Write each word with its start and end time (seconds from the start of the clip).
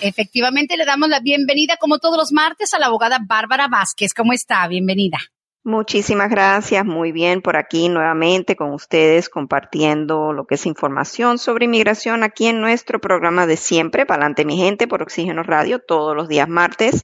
Efectivamente, 0.00 0.76
le 0.76 0.84
damos 0.84 1.08
la 1.08 1.20
bienvenida 1.20 1.76
como 1.76 1.98
todos 1.98 2.16
los 2.16 2.32
martes 2.32 2.72
a 2.74 2.78
la 2.78 2.86
abogada 2.86 3.18
Bárbara 3.26 3.68
Vázquez. 3.68 4.14
¿Cómo 4.14 4.32
está? 4.32 4.66
Bienvenida. 4.68 5.18
Muchísimas 5.64 6.30
gracias, 6.30 6.84
muy 6.86 7.12
bien 7.12 7.42
por 7.42 7.56
aquí 7.56 7.88
nuevamente 7.88 8.56
con 8.56 8.72
ustedes 8.72 9.28
compartiendo 9.28 10.32
lo 10.32 10.46
que 10.46 10.54
es 10.54 10.64
información 10.66 11.36
sobre 11.36 11.66
inmigración 11.66 12.22
aquí 12.22 12.46
en 12.46 12.60
nuestro 12.60 13.00
programa 13.00 13.46
de 13.46 13.56
siempre, 13.56 14.06
Pa'lante 14.06 14.46
mi 14.46 14.56
gente, 14.56 14.86
por 14.88 15.02
Oxígeno 15.02 15.42
Radio, 15.42 15.78
todos 15.80 16.16
los 16.16 16.28
días 16.28 16.48
martes 16.48 17.02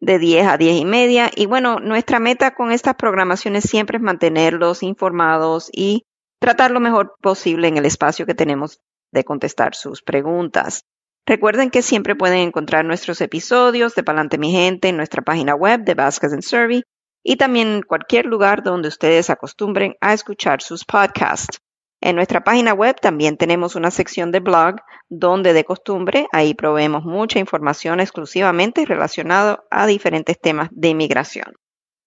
de 0.00 0.18
10 0.18 0.46
a 0.46 0.56
10 0.56 0.80
y 0.80 0.84
media. 0.84 1.30
Y 1.34 1.46
bueno, 1.46 1.80
nuestra 1.80 2.20
meta 2.20 2.54
con 2.54 2.72
estas 2.72 2.94
programaciones 2.94 3.64
siempre 3.64 3.98
es 3.98 4.02
mantenerlos 4.02 4.82
informados 4.82 5.68
y 5.72 6.04
tratar 6.40 6.70
lo 6.70 6.80
mejor 6.80 7.16
posible 7.20 7.68
en 7.68 7.76
el 7.76 7.86
espacio 7.86 8.24
que 8.24 8.34
tenemos 8.34 8.80
de 9.12 9.24
contestar 9.24 9.74
sus 9.74 10.02
preguntas. 10.02 10.84
Recuerden 11.26 11.70
que 11.70 11.82
siempre 11.82 12.14
pueden 12.14 12.38
encontrar 12.38 12.84
nuestros 12.84 13.20
episodios 13.20 13.96
de 13.96 14.04
Palante 14.04 14.38
Mi 14.38 14.52
Gente 14.52 14.88
en 14.88 14.96
nuestra 14.96 15.22
página 15.22 15.56
web 15.56 15.80
de 15.80 15.94
Vasquez 15.94 16.32
and 16.32 16.42
Survey 16.42 16.84
y 17.24 17.34
también 17.34 17.68
en 17.68 17.82
cualquier 17.82 18.26
lugar 18.26 18.62
donde 18.62 18.86
ustedes 18.86 19.28
acostumbren 19.28 19.96
a 20.00 20.14
escuchar 20.14 20.62
sus 20.62 20.84
podcasts. 20.84 21.58
En 22.00 22.14
nuestra 22.14 22.44
página 22.44 22.74
web 22.74 22.94
también 23.00 23.36
tenemos 23.36 23.74
una 23.74 23.90
sección 23.90 24.30
de 24.30 24.38
blog 24.38 24.76
donde 25.08 25.52
de 25.52 25.64
costumbre 25.64 26.28
ahí 26.30 26.54
proveemos 26.54 27.04
mucha 27.04 27.40
información 27.40 27.98
exclusivamente 27.98 28.84
relacionada 28.86 29.64
a 29.68 29.88
diferentes 29.88 30.38
temas 30.40 30.68
de 30.70 30.90
inmigración. 30.90 31.54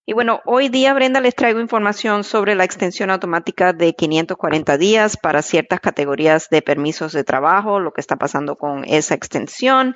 Y 0.09 0.13
bueno, 0.13 0.41
hoy 0.45 0.69
día, 0.69 0.95
Brenda, 0.95 1.21
les 1.21 1.35
traigo 1.35 1.59
información 1.59 2.23
sobre 2.23 2.55
la 2.55 2.63
extensión 2.63 3.11
automática 3.11 3.73
de 3.73 3.93
540 3.93 4.75
días 4.79 5.17
para 5.17 5.43
ciertas 5.43 5.79
categorías 5.81 6.47
de 6.49 6.63
permisos 6.63 7.13
de 7.13 7.23
trabajo, 7.23 7.79
lo 7.79 7.91
que 7.91 8.01
está 8.01 8.15
pasando 8.15 8.55
con 8.55 8.85
esa 8.85 9.13
extensión. 9.13 9.93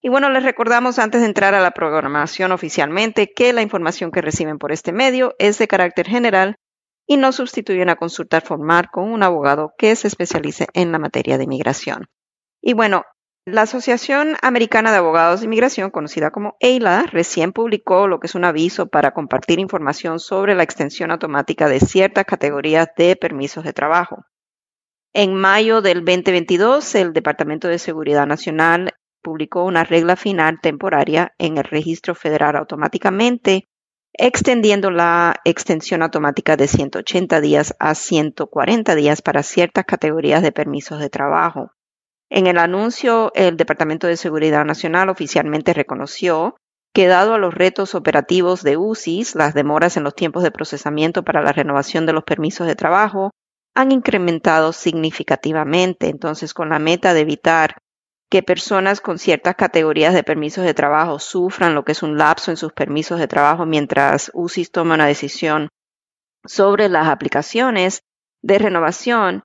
Y 0.00 0.08
bueno, 0.08 0.30
les 0.30 0.44
recordamos 0.44 1.00
antes 1.00 1.20
de 1.20 1.26
entrar 1.26 1.52
a 1.54 1.60
la 1.60 1.72
programación 1.72 2.52
oficialmente 2.52 3.32
que 3.34 3.52
la 3.52 3.62
información 3.62 4.12
que 4.12 4.22
reciben 4.22 4.58
por 4.58 4.70
este 4.70 4.92
medio 4.92 5.34
es 5.40 5.58
de 5.58 5.66
carácter 5.66 6.06
general 6.06 6.54
y 7.04 7.16
no 7.16 7.32
sustituye 7.32 7.82
una 7.82 7.96
consulta 7.96 8.40
formal 8.40 8.88
con 8.92 9.10
un 9.10 9.24
abogado 9.24 9.72
que 9.76 9.96
se 9.96 10.06
especialice 10.06 10.68
en 10.74 10.92
la 10.92 11.00
materia 11.00 11.38
de 11.38 11.42
inmigración. 11.42 12.06
Y 12.62 12.74
bueno, 12.74 13.02
la 13.46 13.62
Asociación 13.62 14.34
Americana 14.42 14.90
de 14.90 14.98
Abogados 14.98 15.38
de 15.38 15.46
Inmigración, 15.46 15.90
conocida 15.90 16.32
como 16.32 16.56
EILA, 16.58 17.04
recién 17.04 17.52
publicó 17.52 18.08
lo 18.08 18.18
que 18.18 18.26
es 18.26 18.34
un 18.34 18.44
aviso 18.44 18.88
para 18.88 19.12
compartir 19.12 19.60
información 19.60 20.18
sobre 20.18 20.56
la 20.56 20.64
extensión 20.64 21.12
automática 21.12 21.68
de 21.68 21.78
ciertas 21.78 22.24
categorías 22.24 22.88
de 22.96 23.14
permisos 23.14 23.62
de 23.62 23.72
trabajo. 23.72 24.24
En 25.14 25.36
mayo 25.36 25.80
del 25.80 26.04
2022, 26.04 26.96
el 26.96 27.12
Departamento 27.12 27.68
de 27.68 27.78
Seguridad 27.78 28.26
Nacional 28.26 28.94
publicó 29.22 29.62
una 29.62 29.84
regla 29.84 30.16
final 30.16 30.58
temporaria 30.60 31.32
en 31.38 31.56
el 31.56 31.64
registro 31.64 32.16
federal 32.16 32.56
automáticamente 32.56 33.68
extendiendo 34.18 34.90
la 34.90 35.36
extensión 35.44 36.02
automática 36.02 36.56
de 36.56 36.66
180 36.66 37.40
días 37.40 37.76
a 37.78 37.94
140 37.94 38.94
días 38.96 39.22
para 39.22 39.44
ciertas 39.44 39.84
categorías 39.84 40.42
de 40.42 40.52
permisos 40.52 40.98
de 40.98 41.10
trabajo. 41.10 41.75
En 42.30 42.46
el 42.46 42.58
anuncio, 42.58 43.30
el 43.34 43.56
Departamento 43.56 44.06
de 44.06 44.16
Seguridad 44.16 44.64
Nacional 44.64 45.08
oficialmente 45.08 45.72
reconoció 45.72 46.56
que 46.92 47.06
dado 47.06 47.34
a 47.34 47.38
los 47.38 47.54
retos 47.54 47.94
operativos 47.94 48.62
de 48.62 48.76
UCIS, 48.76 49.34
las 49.34 49.54
demoras 49.54 49.96
en 49.96 50.04
los 50.04 50.14
tiempos 50.14 50.42
de 50.42 50.50
procesamiento 50.50 51.22
para 51.24 51.42
la 51.42 51.52
renovación 51.52 52.06
de 52.06 52.14
los 52.14 52.24
permisos 52.24 52.66
de 52.66 52.74
trabajo 52.74 53.30
han 53.74 53.92
incrementado 53.92 54.72
significativamente. 54.72 56.08
Entonces, 56.08 56.54
con 56.54 56.70
la 56.70 56.78
meta 56.78 57.12
de 57.12 57.20
evitar 57.20 57.76
que 58.30 58.42
personas 58.42 59.00
con 59.00 59.18
ciertas 59.18 59.54
categorías 59.54 60.14
de 60.14 60.24
permisos 60.24 60.64
de 60.64 60.74
trabajo 60.74 61.18
sufran 61.18 61.74
lo 61.74 61.84
que 61.84 61.92
es 61.92 62.02
un 62.02 62.16
lapso 62.16 62.50
en 62.50 62.56
sus 62.56 62.72
permisos 62.72 63.20
de 63.20 63.28
trabajo 63.28 63.66
mientras 63.66 64.30
UCIS 64.34 64.72
toma 64.72 64.94
una 64.94 65.06
decisión 65.06 65.68
sobre 66.44 66.88
las 66.88 67.08
aplicaciones 67.08 68.00
de 68.42 68.58
renovación, 68.58 69.42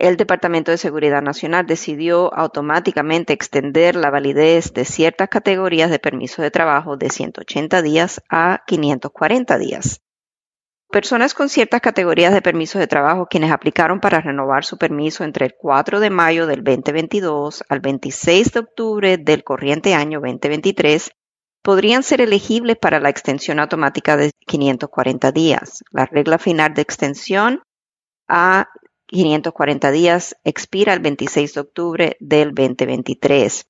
el 0.00 0.16
Departamento 0.16 0.70
de 0.70 0.78
Seguridad 0.78 1.20
Nacional 1.20 1.66
decidió 1.66 2.34
automáticamente 2.34 3.34
extender 3.34 3.94
la 3.94 4.10
validez 4.10 4.72
de 4.72 4.86
ciertas 4.86 5.28
categorías 5.28 5.90
de 5.90 5.98
permisos 5.98 6.42
de 6.42 6.50
trabajo 6.50 6.96
de 6.96 7.10
180 7.10 7.82
días 7.82 8.22
a 8.30 8.62
540 8.66 9.58
días. 9.58 10.00
Personas 10.90 11.34
con 11.34 11.50
ciertas 11.50 11.82
categorías 11.82 12.32
de 12.32 12.40
permisos 12.40 12.80
de 12.80 12.86
trabajo 12.86 13.26
quienes 13.26 13.52
aplicaron 13.52 14.00
para 14.00 14.22
renovar 14.22 14.64
su 14.64 14.78
permiso 14.78 15.22
entre 15.22 15.44
el 15.46 15.54
4 15.56 16.00
de 16.00 16.10
mayo 16.10 16.46
del 16.46 16.64
2022 16.64 17.62
al 17.68 17.80
26 17.80 18.52
de 18.52 18.60
octubre 18.60 19.18
del 19.18 19.44
corriente 19.44 19.94
año 19.94 20.20
2023 20.20 21.10
podrían 21.62 22.02
ser 22.02 22.22
elegibles 22.22 22.78
para 22.78 23.00
la 23.00 23.10
extensión 23.10 23.60
automática 23.60 24.16
de 24.16 24.30
540 24.46 25.30
días. 25.30 25.84
La 25.90 26.06
regla 26.06 26.38
final 26.38 26.72
de 26.72 26.82
extensión 26.82 27.62
a 28.26 28.66
540 29.10 29.90
días 29.90 30.36
expira 30.44 30.94
el 30.94 31.00
26 31.00 31.54
de 31.54 31.60
octubre 31.60 32.16
del 32.20 32.54
2023 32.54 33.66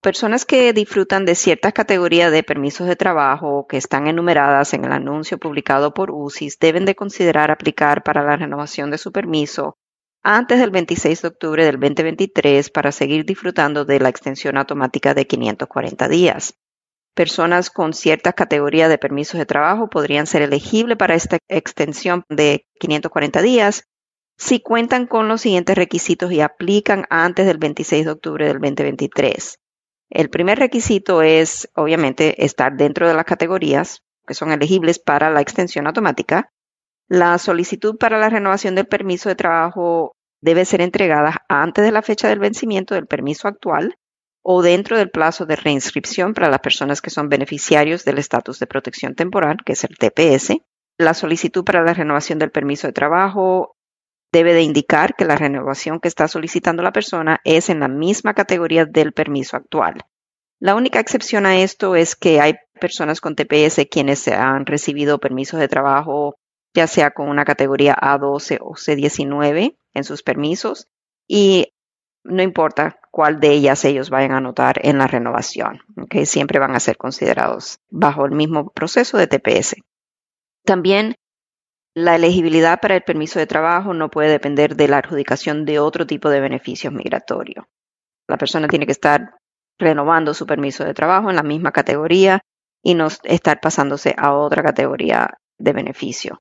personas 0.00 0.46
que 0.46 0.72
disfrutan 0.72 1.26
de 1.26 1.34
ciertas 1.34 1.74
categorías 1.74 2.32
de 2.32 2.42
permisos 2.42 2.86
de 2.86 2.96
trabajo 2.96 3.66
que 3.66 3.76
están 3.76 4.06
enumeradas 4.06 4.72
en 4.72 4.86
el 4.86 4.92
anuncio 4.92 5.36
publicado 5.36 5.92
por 5.92 6.10
UCIS 6.10 6.58
deben 6.58 6.86
de 6.86 6.94
considerar 6.94 7.50
aplicar 7.50 8.02
para 8.02 8.22
la 8.22 8.36
renovación 8.36 8.90
de 8.90 8.96
su 8.96 9.12
permiso 9.12 9.76
antes 10.22 10.58
del 10.58 10.70
26 10.70 11.20
de 11.20 11.28
octubre 11.28 11.64
del 11.66 11.78
2023 11.78 12.70
para 12.70 12.90
seguir 12.90 13.26
disfrutando 13.26 13.84
de 13.84 14.00
la 14.00 14.08
extensión 14.08 14.56
automática 14.56 15.12
de 15.12 15.26
540 15.26 16.08
días. 16.08 16.54
Personas 17.14 17.68
con 17.68 17.92
ciertas 17.92 18.32
categorías 18.32 18.88
de 18.88 18.96
permisos 18.96 19.38
de 19.38 19.44
trabajo 19.44 19.90
podrían 19.90 20.26
ser 20.26 20.40
elegibles 20.40 20.96
para 20.96 21.14
esta 21.14 21.36
extensión 21.48 22.24
de 22.30 22.66
540 22.80 23.42
días 23.42 23.84
si 24.36 24.60
cuentan 24.60 25.06
con 25.06 25.28
los 25.28 25.40
siguientes 25.42 25.76
requisitos 25.76 26.32
y 26.32 26.40
aplican 26.40 27.06
antes 27.10 27.46
del 27.46 27.58
26 27.58 28.04
de 28.04 28.10
octubre 28.10 28.46
del 28.46 28.60
2023. 28.60 29.58
El 30.10 30.30
primer 30.30 30.58
requisito 30.58 31.22
es, 31.22 31.68
obviamente, 31.74 32.44
estar 32.44 32.76
dentro 32.76 33.08
de 33.08 33.14
las 33.14 33.24
categorías 33.24 34.02
que 34.26 34.34
son 34.34 34.52
elegibles 34.52 34.98
para 34.98 35.30
la 35.30 35.40
extensión 35.40 35.86
automática. 35.86 36.50
La 37.08 37.36
solicitud 37.38 37.96
para 37.98 38.18
la 38.18 38.30
renovación 38.30 38.74
del 38.74 38.86
permiso 38.86 39.28
de 39.28 39.34
trabajo 39.34 40.12
debe 40.40 40.64
ser 40.64 40.80
entregada 40.80 41.44
antes 41.48 41.84
de 41.84 41.92
la 41.92 42.02
fecha 42.02 42.28
del 42.28 42.38
vencimiento 42.38 42.94
del 42.94 43.06
permiso 43.06 43.48
actual 43.48 43.96
o 44.42 44.62
dentro 44.62 44.98
del 44.98 45.10
plazo 45.10 45.46
de 45.46 45.56
reinscripción 45.56 46.34
para 46.34 46.50
las 46.50 46.60
personas 46.60 47.00
que 47.00 47.10
son 47.10 47.28
beneficiarios 47.28 48.04
del 48.04 48.18
estatus 48.18 48.58
de 48.58 48.66
protección 48.66 49.14
temporal, 49.14 49.58
que 49.64 49.72
es 49.72 49.84
el 49.84 49.96
TPS. 49.96 50.58
La 50.98 51.14
solicitud 51.14 51.64
para 51.64 51.82
la 51.82 51.94
renovación 51.94 52.38
del 52.38 52.50
permiso 52.50 52.86
de 52.86 52.92
trabajo 52.92 53.73
debe 54.34 54.52
de 54.52 54.62
indicar 54.62 55.14
que 55.14 55.24
la 55.24 55.36
renovación 55.36 56.00
que 56.00 56.08
está 56.08 56.26
solicitando 56.26 56.82
la 56.82 56.92
persona 56.92 57.40
es 57.44 57.70
en 57.70 57.78
la 57.78 57.86
misma 57.88 58.34
categoría 58.34 58.84
del 58.84 59.12
permiso 59.12 59.56
actual. 59.56 60.04
La 60.58 60.74
única 60.74 60.98
excepción 60.98 61.46
a 61.46 61.58
esto 61.58 61.94
es 61.94 62.16
que 62.16 62.40
hay 62.40 62.56
personas 62.80 63.20
con 63.20 63.36
TPS 63.36 63.86
quienes 63.88 64.26
han 64.26 64.66
recibido 64.66 65.20
permisos 65.20 65.60
de 65.60 65.68
trabajo 65.68 66.36
ya 66.74 66.88
sea 66.88 67.12
con 67.12 67.28
una 67.28 67.44
categoría 67.44 67.94
A12 67.94 68.58
o 68.60 68.72
C19 68.72 69.76
en 69.94 70.04
sus 70.04 70.24
permisos 70.24 70.88
y 71.28 71.72
no 72.24 72.42
importa 72.42 72.98
cuál 73.12 73.38
de 73.38 73.52
ellas 73.52 73.84
ellos 73.84 74.10
vayan 74.10 74.32
a 74.32 74.38
anotar 74.38 74.80
en 74.82 74.98
la 74.98 75.06
renovación, 75.06 75.82
que 76.10 76.26
siempre 76.26 76.58
van 76.58 76.74
a 76.74 76.80
ser 76.80 76.96
considerados 76.96 77.78
bajo 77.90 78.26
el 78.26 78.32
mismo 78.32 78.70
proceso 78.70 79.16
de 79.16 79.28
TPS. 79.28 79.76
También 80.64 81.14
la 81.94 82.16
elegibilidad 82.16 82.80
para 82.80 82.96
el 82.96 83.02
permiso 83.02 83.38
de 83.38 83.46
trabajo 83.46 83.94
no 83.94 84.10
puede 84.10 84.30
depender 84.30 84.76
de 84.76 84.88
la 84.88 84.98
adjudicación 84.98 85.64
de 85.64 85.78
otro 85.78 86.06
tipo 86.06 86.28
de 86.28 86.40
beneficios 86.40 86.92
migratorios. 86.92 87.66
La 88.28 88.36
persona 88.38 88.68
tiene 88.68 88.86
que 88.86 88.92
estar 88.92 89.36
renovando 89.78 90.34
su 90.34 90.46
permiso 90.46 90.84
de 90.84 90.94
trabajo 90.94 91.30
en 91.30 91.36
la 91.36 91.42
misma 91.42 91.72
categoría 91.72 92.40
y 92.82 92.94
no 92.94 93.08
estar 93.24 93.60
pasándose 93.60 94.14
a 94.18 94.34
otra 94.34 94.62
categoría 94.62 95.38
de 95.58 95.72
beneficio. 95.72 96.40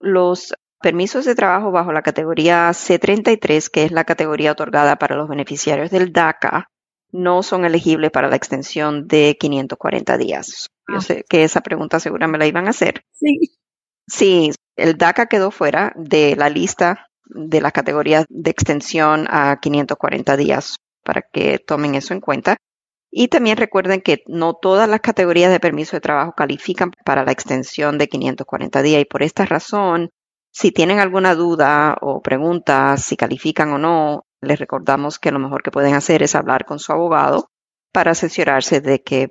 Los 0.00 0.54
permisos 0.80 1.24
de 1.24 1.34
trabajo 1.34 1.70
bajo 1.70 1.92
la 1.92 2.02
categoría 2.02 2.70
C33, 2.72 3.68
que 3.70 3.84
es 3.84 3.92
la 3.92 4.04
categoría 4.04 4.52
otorgada 4.52 4.96
para 4.96 5.16
los 5.16 5.28
beneficiarios 5.28 5.90
del 5.90 6.12
DACA, 6.12 6.66
no 7.12 7.42
son 7.42 7.64
elegibles 7.64 8.10
para 8.10 8.28
la 8.28 8.36
extensión 8.36 9.06
de 9.08 9.36
540 9.38 10.16
días. 10.16 10.68
Yo 10.88 10.96
Ah. 10.98 11.00
sé 11.00 11.24
que 11.28 11.44
esa 11.44 11.60
pregunta 11.60 12.00
segura 12.00 12.26
me 12.28 12.38
la 12.38 12.46
iban 12.46 12.66
a 12.66 12.70
hacer. 12.70 13.02
Sí. 13.12 13.38
Sí, 14.10 14.50
el 14.76 14.96
DACA 14.98 15.26
quedó 15.26 15.52
fuera 15.52 15.92
de 15.94 16.34
la 16.34 16.48
lista 16.48 17.06
de 17.26 17.60
las 17.60 17.72
categorías 17.72 18.24
de 18.28 18.50
extensión 18.50 19.26
a 19.30 19.60
540 19.60 20.36
días 20.36 20.76
para 21.04 21.22
que 21.22 21.60
tomen 21.60 21.94
eso 21.94 22.12
en 22.12 22.20
cuenta. 22.20 22.56
Y 23.12 23.28
también 23.28 23.56
recuerden 23.56 24.00
que 24.00 24.22
no 24.26 24.54
todas 24.54 24.88
las 24.88 25.00
categorías 25.00 25.52
de 25.52 25.60
permiso 25.60 25.96
de 25.96 26.00
trabajo 26.00 26.32
califican 26.36 26.90
para 27.04 27.24
la 27.24 27.30
extensión 27.30 27.98
de 27.98 28.08
540 28.08 28.82
días 28.82 29.02
y 29.02 29.04
por 29.04 29.22
esta 29.22 29.46
razón, 29.46 30.10
si 30.52 30.72
tienen 30.72 30.98
alguna 30.98 31.36
duda 31.36 31.96
o 32.00 32.20
pregunta 32.20 32.96
si 32.96 33.16
califican 33.16 33.72
o 33.72 33.78
no, 33.78 34.24
les 34.40 34.58
recordamos 34.58 35.20
que 35.20 35.30
lo 35.30 35.38
mejor 35.38 35.62
que 35.62 35.70
pueden 35.70 35.94
hacer 35.94 36.24
es 36.24 36.34
hablar 36.34 36.64
con 36.64 36.80
su 36.80 36.92
abogado 36.92 37.46
para 37.92 38.12
asesorarse 38.12 38.80
de 38.80 39.02
que 39.02 39.28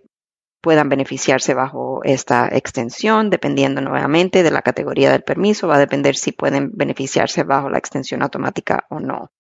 puedan 0.62 0.90
beneficiarse 0.90 1.54
bajo 1.54 2.02
esta 2.04 2.48
extensión, 2.52 3.30
dependiendo 3.30 3.82
nuevamente 3.82 4.44
de 4.44 4.52
la 4.52 4.62
categoría 4.62 5.12
del 5.12 5.24
permiso, 5.24 5.68
va 5.68 5.76
a 5.76 5.80
depender 5.80 6.16
si 6.16 6.32
pueden 6.32 6.72
beneficiarse 6.74 7.44
bajo 7.44 7.70
la 7.70 7.78
extensión 7.78 8.22
automática 8.22 8.86
o 8.90 9.00
no. 9.00 9.32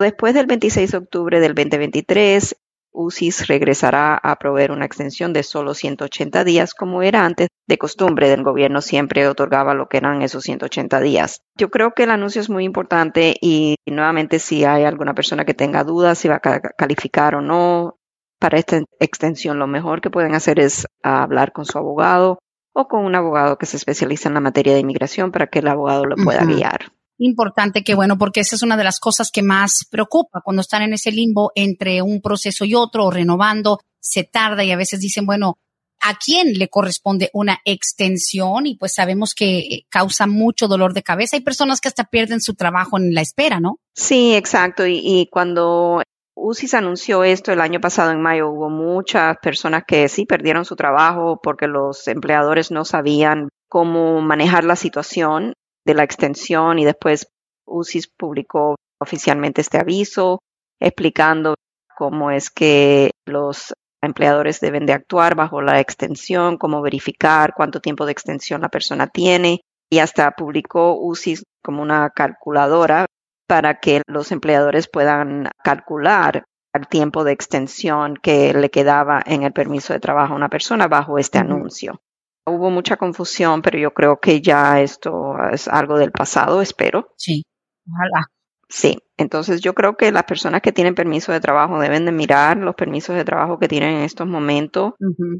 Después 0.00 0.34
del 0.34 0.46
26 0.46 0.92
de 0.92 0.98
octubre 0.98 1.40
del 1.40 1.54
2023, 1.54 2.56
UCIS 2.92 3.46
regresará 3.46 4.16
a 4.16 4.36
proveer 4.36 4.72
una 4.72 4.84
extensión 4.84 5.32
de 5.32 5.42
solo 5.42 5.74
180 5.74 6.44
días, 6.44 6.74
como 6.74 7.02
era 7.02 7.24
antes 7.24 7.48
de 7.66 7.78
costumbre 7.78 8.28
del 8.28 8.42
gobierno, 8.42 8.80
siempre 8.80 9.28
otorgaba 9.28 9.74
lo 9.74 9.88
que 9.88 9.98
eran 9.98 10.22
esos 10.22 10.44
180 10.44 11.00
días. 11.00 11.42
Yo 11.56 11.70
creo 11.70 11.92
que 11.92 12.04
el 12.04 12.10
anuncio 12.10 12.40
es 12.40 12.48
muy 12.48 12.64
importante 12.64 13.36
y, 13.40 13.76
nuevamente 13.86 14.38
si 14.38 14.64
hay 14.64 14.84
alguna 14.84 15.14
persona 15.14 15.44
que 15.44 15.54
tenga 15.54 15.84
dudas 15.84 16.18
si 16.18 16.28
va 16.28 16.40
a 16.42 16.60
calificar 16.60 17.34
o 17.34 17.40
no, 17.40 17.97
para 18.38 18.58
esta 18.58 18.82
extensión 19.00 19.58
lo 19.58 19.66
mejor 19.66 20.00
que 20.00 20.10
pueden 20.10 20.34
hacer 20.34 20.60
es 20.60 20.86
hablar 21.02 21.52
con 21.52 21.64
su 21.64 21.78
abogado 21.78 22.38
o 22.72 22.86
con 22.86 23.04
un 23.04 23.14
abogado 23.14 23.58
que 23.58 23.66
se 23.66 23.76
especializa 23.76 24.28
en 24.28 24.34
la 24.34 24.40
materia 24.40 24.72
de 24.74 24.80
inmigración 24.80 25.32
para 25.32 25.48
que 25.48 25.58
el 25.58 25.68
abogado 25.68 26.04
lo 26.04 26.16
pueda 26.16 26.44
guiar. 26.44 26.92
Importante 27.18 27.82
que 27.82 27.96
bueno, 27.96 28.16
porque 28.16 28.40
esa 28.40 28.54
es 28.54 28.62
una 28.62 28.76
de 28.76 28.84
las 28.84 29.00
cosas 29.00 29.30
que 29.32 29.42
más 29.42 29.80
preocupa 29.90 30.40
cuando 30.44 30.62
están 30.62 30.82
en 30.82 30.92
ese 30.92 31.10
limbo 31.10 31.50
entre 31.56 32.00
un 32.02 32.20
proceso 32.20 32.64
y 32.64 32.74
otro 32.74 33.06
o 33.06 33.10
renovando, 33.10 33.80
se 33.98 34.22
tarda 34.22 34.62
y 34.62 34.70
a 34.70 34.76
veces 34.76 35.00
dicen, 35.00 35.26
bueno, 35.26 35.58
¿a 36.00 36.14
quién 36.14 36.52
le 36.52 36.68
corresponde 36.68 37.30
una 37.32 37.58
extensión? 37.64 38.66
Y 38.66 38.76
pues 38.76 38.94
sabemos 38.94 39.34
que 39.34 39.58
eh, 39.58 39.86
causa 39.88 40.28
mucho 40.28 40.68
dolor 40.68 40.94
de 40.94 41.02
cabeza. 41.02 41.36
Hay 41.36 41.42
personas 41.42 41.80
que 41.80 41.88
hasta 41.88 42.04
pierden 42.04 42.40
su 42.40 42.54
trabajo 42.54 42.98
en 42.98 43.12
la 43.12 43.20
espera, 43.20 43.58
¿no? 43.58 43.80
Sí, 43.94 44.36
exacto. 44.36 44.86
Y, 44.86 45.00
y 45.02 45.26
cuando 45.26 46.02
UCIS 46.40 46.74
anunció 46.74 47.24
esto 47.24 47.52
el 47.52 47.60
año 47.60 47.80
pasado 47.80 48.12
en 48.12 48.22
mayo, 48.22 48.48
hubo 48.48 48.70
muchas 48.70 49.36
personas 49.38 49.82
que 49.86 50.08
sí 50.08 50.24
perdieron 50.24 50.64
su 50.64 50.76
trabajo 50.76 51.40
porque 51.42 51.66
los 51.66 52.06
empleadores 52.06 52.70
no 52.70 52.84
sabían 52.84 53.48
cómo 53.68 54.20
manejar 54.20 54.64
la 54.64 54.76
situación 54.76 55.52
de 55.84 55.94
la 55.94 56.04
extensión 56.04 56.78
y 56.78 56.84
después 56.84 57.26
UCIS 57.66 58.08
publicó 58.16 58.76
oficialmente 59.00 59.60
este 59.60 59.78
aviso 59.78 60.38
explicando 60.80 61.56
cómo 61.96 62.30
es 62.30 62.50
que 62.50 63.10
los 63.26 63.74
empleadores 64.00 64.60
deben 64.60 64.86
de 64.86 64.92
actuar 64.92 65.34
bajo 65.34 65.60
la 65.60 65.80
extensión, 65.80 66.56
cómo 66.56 66.80
verificar 66.80 67.52
cuánto 67.54 67.80
tiempo 67.80 68.06
de 68.06 68.12
extensión 68.12 68.60
la 68.60 68.68
persona 68.68 69.08
tiene. 69.08 69.60
Y 69.90 69.98
hasta 69.98 70.30
publicó 70.32 70.98
UCIS 71.00 71.42
como 71.64 71.82
una 71.82 72.10
calculadora 72.10 73.06
para 73.48 73.80
que 73.80 74.02
los 74.06 74.30
empleadores 74.30 74.88
puedan 74.88 75.48
calcular 75.64 76.44
el 76.74 76.86
tiempo 76.86 77.24
de 77.24 77.32
extensión 77.32 78.16
que 78.22 78.52
le 78.52 78.70
quedaba 78.70 79.20
en 79.24 79.42
el 79.42 79.52
permiso 79.52 79.92
de 79.94 80.00
trabajo 80.00 80.34
a 80.34 80.36
una 80.36 80.50
persona 80.50 80.86
bajo 80.86 81.18
este 81.18 81.38
anuncio. 81.38 82.00
Hubo 82.46 82.70
mucha 82.70 82.96
confusión, 82.96 83.62
pero 83.62 83.78
yo 83.78 83.92
creo 83.92 84.20
que 84.20 84.40
ya 84.40 84.80
esto 84.80 85.34
es 85.50 85.66
algo 85.66 85.98
del 85.98 86.12
pasado, 86.12 86.62
espero. 86.62 87.14
Sí. 87.16 87.42
Ojalá. 87.90 88.26
Sí, 88.70 88.98
entonces 89.16 89.62
yo 89.62 89.72
creo 89.72 89.96
que 89.96 90.12
las 90.12 90.24
personas 90.24 90.60
que 90.60 90.72
tienen 90.72 90.94
permiso 90.94 91.32
de 91.32 91.40
trabajo 91.40 91.80
deben 91.80 92.04
de 92.04 92.12
mirar 92.12 92.58
los 92.58 92.74
permisos 92.74 93.16
de 93.16 93.24
trabajo 93.24 93.58
que 93.58 93.66
tienen 93.66 93.96
en 93.96 94.02
estos 94.02 94.26
momentos 94.26 94.92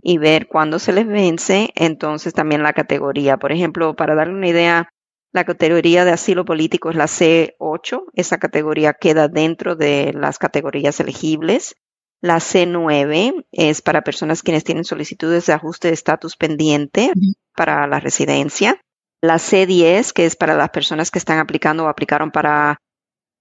y 0.03 0.17
ver 0.17 0.49
cuándo 0.49 0.79
se 0.79 0.95
les 0.95 1.07
vence, 1.07 1.69
entonces 1.75 2.33
también 2.33 2.63
la 2.63 2.73
categoría. 2.73 3.37
Por 3.37 3.53
ejemplo, 3.53 3.95
para 3.95 4.15
darle 4.15 4.33
una 4.33 4.49
idea, 4.49 4.89
la 5.33 5.45
categoría 5.45 6.05
de 6.05 6.13
asilo 6.13 6.45
político 6.45 6.91
es 6.91 6.97
la 6.97 7.07
C8, 7.07 8.05
esa 8.15 8.39
categoría 8.39 8.95
queda 8.95 9.29
dentro 9.29 9.77
de 9.77 10.13
las 10.15 10.39
categorías 10.39 11.01
elegibles. 11.01 11.75
La 12.21 12.37
C9 12.37 13.47
es 13.53 13.83
para 13.83 14.03
personas 14.03 14.43
quienes 14.43 14.65
tienen 14.65 14.85
solicitudes 14.85 15.47
de 15.47 15.53
ajuste 15.53 15.89
de 15.89 15.95
estatus 15.95 16.37
pendiente 16.37 17.13
para 17.55 17.87
la 17.87 18.01
residencia. 18.01 18.81
La 19.21 19.37
C10, 19.37 20.13
que 20.13 20.27
es 20.27 20.35
para 20.35 20.55
las 20.55 20.71
personas 20.71 21.11
que 21.11 21.19
están 21.19 21.39
aplicando 21.39 21.85
o 21.85 21.89
aplicaron 21.89 22.31
para 22.31 22.79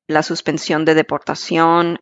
la 0.07 0.23
suspensión 0.23 0.85
de 0.85 0.95
deportación, 0.95 1.97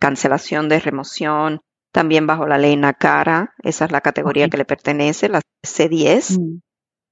cancelación 0.00 0.68
de 0.68 0.80
remoción, 0.80 1.60
también 1.92 2.26
bajo 2.26 2.46
la 2.46 2.58
ley 2.58 2.76
NACARA, 2.76 3.54
esa 3.62 3.84
es 3.86 3.92
la 3.92 4.00
categoría 4.00 4.48
que 4.48 4.56
le 4.56 4.64
pertenece, 4.64 5.28
la 5.28 5.40
C10. 5.64 6.38
Mm. 6.38 6.60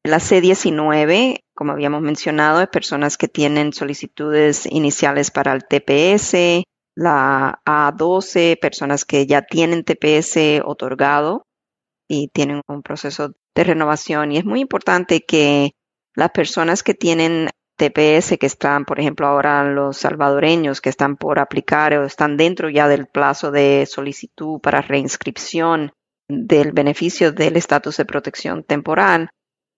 La 0.07 0.19
C19, 0.19 1.41
como 1.53 1.73
habíamos 1.73 2.01
mencionado, 2.01 2.61
es 2.61 2.69
personas 2.69 3.19
que 3.19 3.27
tienen 3.27 3.73
solicitudes 3.73 4.65
iniciales 4.67 5.33
para 5.33 5.53
el 5.53 5.65
TPS. 5.65 6.63
La 6.95 7.61
A12, 7.67 8.57
personas 8.61 9.05
que 9.05 9.27
ya 9.27 9.43
tienen 9.43 9.83
TPS 9.83 10.63
otorgado 10.65 11.43
y 12.09 12.29
tienen 12.29 12.63
un 12.69 12.83
proceso 12.85 13.33
de 13.57 13.65
renovación. 13.65 14.31
Y 14.31 14.39
es 14.39 14.45
muy 14.45 14.61
importante 14.61 15.25
que 15.25 15.73
las 16.15 16.31
personas 16.31 16.85
que 16.85 16.95
tienen 16.95 17.51
TPS, 17.77 18.39
que 18.39 18.47
están, 18.47 18.85
por 18.85 19.01
ejemplo, 19.01 19.27
ahora 19.27 19.65
los 19.65 19.97
salvadoreños 19.97 20.81
que 20.81 20.89
están 20.89 21.17
por 21.17 21.41
aplicar 21.41 21.93
o 21.95 22.05
están 22.05 22.37
dentro 22.37 22.71
ya 22.71 22.87
del 22.87 23.09
plazo 23.09 23.51
de 23.51 23.85
solicitud 23.87 24.61
para 24.61 24.83
reinscripción 24.83 25.91
del 26.29 26.71
beneficio 26.71 27.33
del 27.33 27.57
estatus 27.57 27.97
de 27.97 28.05
protección 28.05 28.63
temporal, 28.63 29.31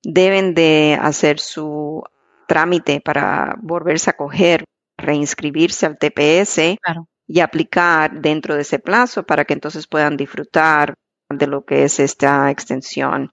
deben 0.02 0.54
de 0.54 0.98
hacer 1.00 1.38
su 1.40 2.02
trámite 2.46 3.00
para 3.00 3.56
volverse 3.60 4.10
a 4.10 4.16
coger, 4.16 4.64
reinscribirse 4.96 5.86
al 5.86 5.98
TPS 5.98 6.78
Claro. 6.82 7.06
y 7.26 7.40
aplicar 7.40 8.20
dentro 8.20 8.54
de 8.54 8.62
ese 8.62 8.78
plazo 8.78 9.24
para 9.24 9.44
que 9.44 9.54
entonces 9.54 9.86
puedan 9.86 10.16
disfrutar 10.16 10.94
de 11.30 11.46
lo 11.46 11.64
que 11.64 11.84
es 11.84 12.00
esta 12.00 12.50
extensión 12.50 13.30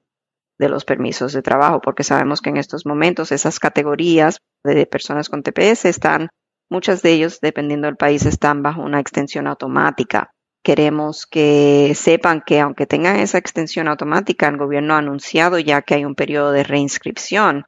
de 0.60 0.69
los 0.69 0.86
permisos 0.86 1.34
de 1.34 1.41
trabajo, 1.41 1.81
porque 1.81 2.03
sabemos 2.03 2.41
que 2.41 2.50
en 2.50 2.57
estos 2.57 2.86
momentos 2.86 3.31
esas 3.31 3.60
categorías 3.60 4.38
de 4.63 4.86
personas 4.86 5.29
con 5.29 5.43
TPS 5.43 5.86
están, 5.86 6.29
muchas 6.69 7.01
de 7.01 7.12
ellos, 7.13 7.39
dependiendo 7.41 7.88
del 7.88 7.98
país, 7.98 8.25
están 8.25 8.63
bajo 8.63 8.81
una 8.81 9.00
extensión 9.00 9.48
automática. 9.48 10.31
Queremos 10.65 11.27
que 11.27 11.93
sepan 11.93 12.41
que 12.43 12.60
aunque 12.60 12.88
tengan 12.88 13.17
esa 13.17 13.38
extensión 13.38 13.88
automática, 13.88 14.48
el 14.48 14.57
gobierno 14.57 14.95
ha 14.95 14.98
anunciado 14.98 15.60
ya 15.60 15.84
que 15.84 15.93
hay 15.93 16.05
un 16.05 16.15
periodo 16.15 16.51
de 16.51 16.63
reinscripción 16.63 17.65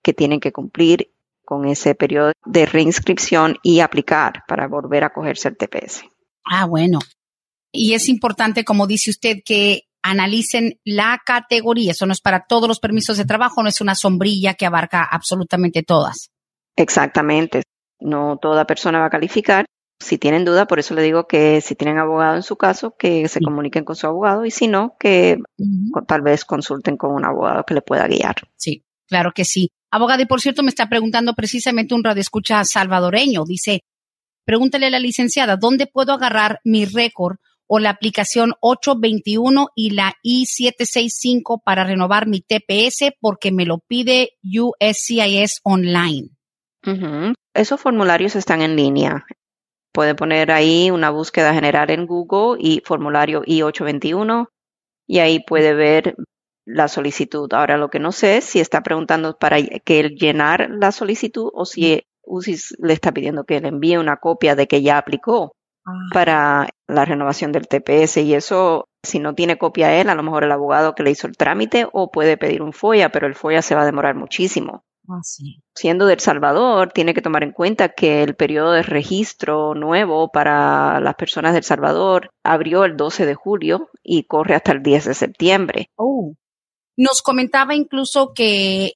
que 0.00 0.12
tienen 0.12 0.38
que 0.38 0.52
cumplir 0.52 1.10
con 1.44 1.66
ese 1.66 1.96
periodo 1.96 2.30
de 2.46 2.66
reinscripción 2.66 3.56
y 3.64 3.80
aplicar 3.80 4.44
para 4.46 4.68
volver 4.68 5.02
a 5.02 5.12
cogerse 5.12 5.48
el 5.48 5.56
TPS. 5.56 6.04
Ah, 6.44 6.64
bueno. 6.66 7.00
Y 7.72 7.94
es 7.94 8.08
importante, 8.08 8.64
como 8.64 8.86
dice 8.86 9.10
usted, 9.10 9.38
que 9.44 9.88
analicen 10.00 10.78
la 10.84 11.20
categoría. 11.26 11.90
Eso 11.90 12.06
no 12.06 12.12
es 12.12 12.20
para 12.20 12.46
todos 12.46 12.68
los 12.68 12.78
permisos 12.78 13.16
de 13.16 13.24
trabajo, 13.24 13.64
no 13.64 13.68
es 13.68 13.80
una 13.80 13.96
sombrilla 13.96 14.54
que 14.54 14.64
abarca 14.64 15.02
absolutamente 15.02 15.82
todas. 15.82 16.30
Exactamente. 16.76 17.64
No 17.98 18.38
toda 18.40 18.64
persona 18.64 19.00
va 19.00 19.06
a 19.06 19.10
calificar. 19.10 19.66
Si 20.02 20.16
tienen 20.16 20.46
duda, 20.46 20.66
por 20.66 20.78
eso 20.78 20.94
le 20.94 21.02
digo 21.02 21.26
que 21.26 21.60
si 21.60 21.74
tienen 21.74 21.98
abogado 21.98 22.34
en 22.34 22.42
su 22.42 22.56
caso, 22.56 22.96
que 22.96 23.28
se 23.28 23.40
comuniquen 23.40 23.84
con 23.84 23.96
su 23.96 24.06
abogado 24.06 24.46
y 24.46 24.50
si 24.50 24.66
no, 24.66 24.96
que 24.98 25.38
tal 26.06 26.22
vez 26.22 26.46
consulten 26.46 26.96
con 26.96 27.12
un 27.12 27.26
abogado 27.26 27.64
que 27.64 27.74
le 27.74 27.82
pueda 27.82 28.08
guiar. 28.08 28.36
Sí, 28.56 28.82
claro 29.06 29.32
que 29.34 29.44
sí. 29.44 29.70
Abogada, 29.90 30.22
y 30.22 30.26
por 30.26 30.40
cierto, 30.40 30.62
me 30.62 30.70
está 30.70 30.88
preguntando 30.88 31.34
precisamente 31.34 31.94
un 31.94 32.02
radioescucha 32.02 32.64
salvadoreño. 32.64 33.44
Dice, 33.44 33.84
pregúntale 34.46 34.86
a 34.86 34.90
la 34.90 35.00
licenciada, 35.00 35.56
¿dónde 35.56 35.86
puedo 35.86 36.14
agarrar 36.14 36.60
mi 36.64 36.86
récord 36.86 37.36
o 37.66 37.78
la 37.78 37.90
aplicación 37.90 38.54
821 38.60 39.68
y 39.74 39.90
la 39.90 40.14
I-765 40.22 41.60
para 41.62 41.84
renovar 41.84 42.26
mi 42.26 42.40
TPS 42.40 43.12
porque 43.20 43.52
me 43.52 43.66
lo 43.66 43.78
pide 43.78 44.38
USCIS 44.42 45.60
online? 45.62 46.30
Esos 47.52 47.80
formularios 47.80 48.34
están 48.34 48.62
en 48.62 48.76
línea. 48.76 49.26
Puede 49.92 50.14
poner 50.14 50.52
ahí 50.52 50.90
una 50.90 51.10
búsqueda 51.10 51.52
general 51.52 51.90
en 51.90 52.06
Google 52.06 52.60
y 52.60 52.82
formulario 52.84 53.42
I-821 53.44 54.48
y 55.06 55.18
ahí 55.18 55.40
puede 55.40 55.74
ver 55.74 56.14
la 56.64 56.88
solicitud. 56.88 57.52
Ahora 57.52 57.76
lo 57.76 57.90
que 57.90 57.98
no 57.98 58.12
sé 58.12 58.38
es 58.38 58.44
si 58.44 58.60
está 58.60 58.82
preguntando 58.82 59.36
para 59.36 59.60
que 59.60 60.00
él 60.00 60.14
llenar 60.14 60.68
la 60.70 60.92
solicitud 60.92 61.50
o 61.52 61.64
si 61.64 62.04
UCIS 62.24 62.76
le 62.78 62.92
está 62.92 63.12
pidiendo 63.12 63.44
que 63.44 63.60
le 63.60 63.68
envíe 63.68 63.96
una 63.96 64.18
copia 64.18 64.54
de 64.54 64.68
que 64.68 64.82
ya 64.82 64.98
aplicó 64.98 65.52
ah. 65.84 65.92
para 66.12 66.68
la 66.86 67.04
renovación 67.04 67.50
del 67.50 67.66
TPS 67.66 68.18
y 68.18 68.34
eso, 68.34 68.88
si 69.02 69.18
no 69.18 69.34
tiene 69.34 69.58
copia 69.58 70.00
él, 70.00 70.08
a 70.10 70.14
lo 70.14 70.22
mejor 70.22 70.44
el 70.44 70.52
abogado 70.52 70.94
que 70.94 71.02
le 71.02 71.10
hizo 71.10 71.26
el 71.26 71.36
trámite 71.36 71.86
o 71.92 72.10
puede 72.10 72.36
pedir 72.36 72.62
un 72.62 72.72
FOIA, 72.72 73.10
pero 73.10 73.26
el 73.26 73.34
FOIA 73.34 73.62
se 73.62 73.74
va 73.74 73.82
a 73.82 73.86
demorar 73.86 74.14
muchísimo. 74.14 74.84
Ah, 75.12 75.20
Siendo 75.74 76.06
de 76.06 76.14
El 76.14 76.20
Salvador, 76.20 76.92
tiene 76.92 77.14
que 77.14 77.22
tomar 77.22 77.42
en 77.42 77.50
cuenta 77.52 77.88
que 77.88 78.22
el 78.22 78.36
periodo 78.36 78.72
de 78.72 78.82
registro 78.82 79.74
nuevo 79.74 80.30
para 80.30 81.00
las 81.00 81.16
personas 81.16 81.52
de 81.52 81.58
El 81.58 81.64
Salvador 81.64 82.30
abrió 82.44 82.84
el 82.84 82.96
12 82.96 83.26
de 83.26 83.34
julio 83.34 83.90
y 84.04 84.24
corre 84.24 84.54
hasta 84.54 84.72
el 84.72 84.82
10 84.82 85.06
de 85.06 85.14
septiembre. 85.14 85.90
Oh. 85.96 86.34
Nos 86.96 87.22
comentaba 87.22 87.74
incluso 87.74 88.32
que, 88.34 88.92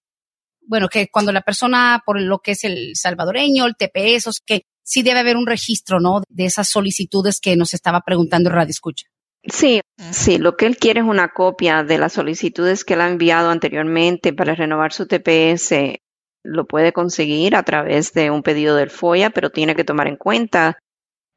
bueno, 0.66 0.88
que 0.88 1.09
cuando 1.09 1.33
la 1.33 1.42
persona, 1.42 2.02
por 2.06 2.21
lo 2.21 2.38
que 2.38 2.52
es 2.52 2.62
el 2.62 2.92
salvadoreño, 2.94 3.66
el 3.66 3.75
TPS, 3.76 4.40
que 4.47 4.66
sí 4.85 5.02
debe 5.02 5.21
haber 5.21 5.37
un 5.37 5.47
registro, 5.47 5.99
¿no? 5.99 6.23
De 6.28 6.44
esas 6.44 6.68
solicitudes 6.68 7.40
que 7.40 7.56
nos 7.56 7.75
estaba 7.75 8.02
preguntando 8.02 8.50
Radio 8.50 8.71
Escucha. 8.71 9.06
Sí, 9.47 9.80
sí, 10.11 10.38
lo 10.38 10.56
que 10.56 10.66
él 10.66 10.76
quiere 10.78 11.00
es 11.00 11.06
una 11.06 11.28
copia 11.28 11.83
de 11.83 11.99
las 11.99 12.14
solicitudes 12.14 12.85
que 12.85 12.94
él 12.94 13.02
ha 13.02 13.09
enviado 13.09 13.50
anteriormente 13.50 14.33
para 14.33 14.54
renovar 14.54 14.92
su 14.92 15.06
TPS 15.06 15.99
lo 16.44 16.66
puede 16.66 16.92
conseguir 16.92 17.56
a 17.56 17.62
través 17.62 18.12
de 18.12 18.30
un 18.30 18.42
pedido 18.42 18.76
del 18.76 18.90
FOIA, 18.90 19.30
pero 19.30 19.50
tiene 19.50 19.74
que 19.74 19.84
tomar 19.84 20.06
en 20.06 20.16
cuenta 20.16 20.78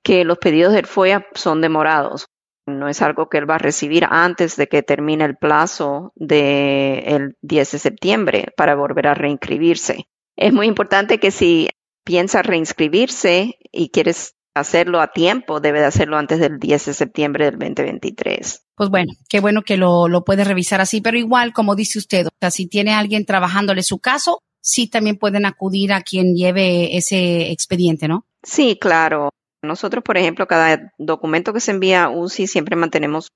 que 0.03 0.25
los 0.25 0.37
pedidos 0.37 0.73
del 0.73 0.85
FOIA 0.85 1.25
son 1.33 1.61
demorados. 1.61 2.27
No 2.67 2.89
es 2.89 3.01
algo 3.01 3.29
que 3.29 3.37
él 3.37 3.49
va 3.49 3.55
a 3.55 3.59
recibir 3.59 4.05
antes 4.09 4.57
de 4.57 4.67
que 4.67 4.83
termine 4.83 5.23
el 5.23 5.37
plazo 5.37 6.11
del 6.15 7.35
10 7.41 7.71
de 7.71 7.79
septiembre 7.79 8.47
para 8.57 8.75
volver 8.75 9.07
a 9.07 9.13
reinscribirse. 9.13 10.07
Es 10.35 10.53
muy 10.53 10.67
importante 10.67 11.19
que 11.19 11.31
si 11.31 11.69
piensa 12.03 12.41
reinscribirse 12.41 13.57
y 13.71 13.89
quieres 13.89 14.35
hacerlo 14.53 14.99
a 14.99 15.11
tiempo, 15.11 15.61
debe 15.61 15.79
de 15.79 15.85
hacerlo 15.85 16.17
antes 16.17 16.39
del 16.39 16.59
10 16.59 16.87
de 16.87 16.93
septiembre 16.93 17.45
del 17.45 17.59
2023. 17.59 18.65
Pues 18.75 18.89
bueno, 18.89 19.13
qué 19.29 19.39
bueno 19.39 19.61
que 19.61 19.77
lo, 19.77 20.07
lo 20.07 20.23
puede 20.23 20.43
revisar 20.43 20.81
así, 20.81 20.99
pero 20.99 21.17
igual, 21.17 21.53
como 21.53 21.75
dice 21.75 21.99
usted, 21.99 22.27
o 22.27 22.29
sea, 22.41 22.51
si 22.51 22.67
tiene 22.67 22.93
alguien 22.93 23.25
trabajándole 23.25 23.83
su 23.83 23.99
caso, 23.99 24.39
sí 24.61 24.89
también 24.89 25.17
pueden 25.17 25.45
acudir 25.45 25.93
a 25.93 26.01
quien 26.01 26.35
lleve 26.35 26.97
ese 26.97 27.51
expediente, 27.51 28.07
¿no? 28.07 28.25
Sí, 28.43 28.77
claro. 28.79 29.29
Nosotros, 29.63 30.03
por 30.03 30.17
ejemplo, 30.17 30.47
cada 30.47 30.91
documento 30.97 31.53
que 31.53 31.59
se 31.59 31.71
envía 31.71 32.05
a 32.05 32.09
UCI 32.09 32.47
siempre 32.47 32.75
mantenemos 32.75 33.29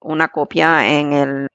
una 0.00 0.28
copia 0.28 0.98
en 0.98 1.12
el, 1.12 1.48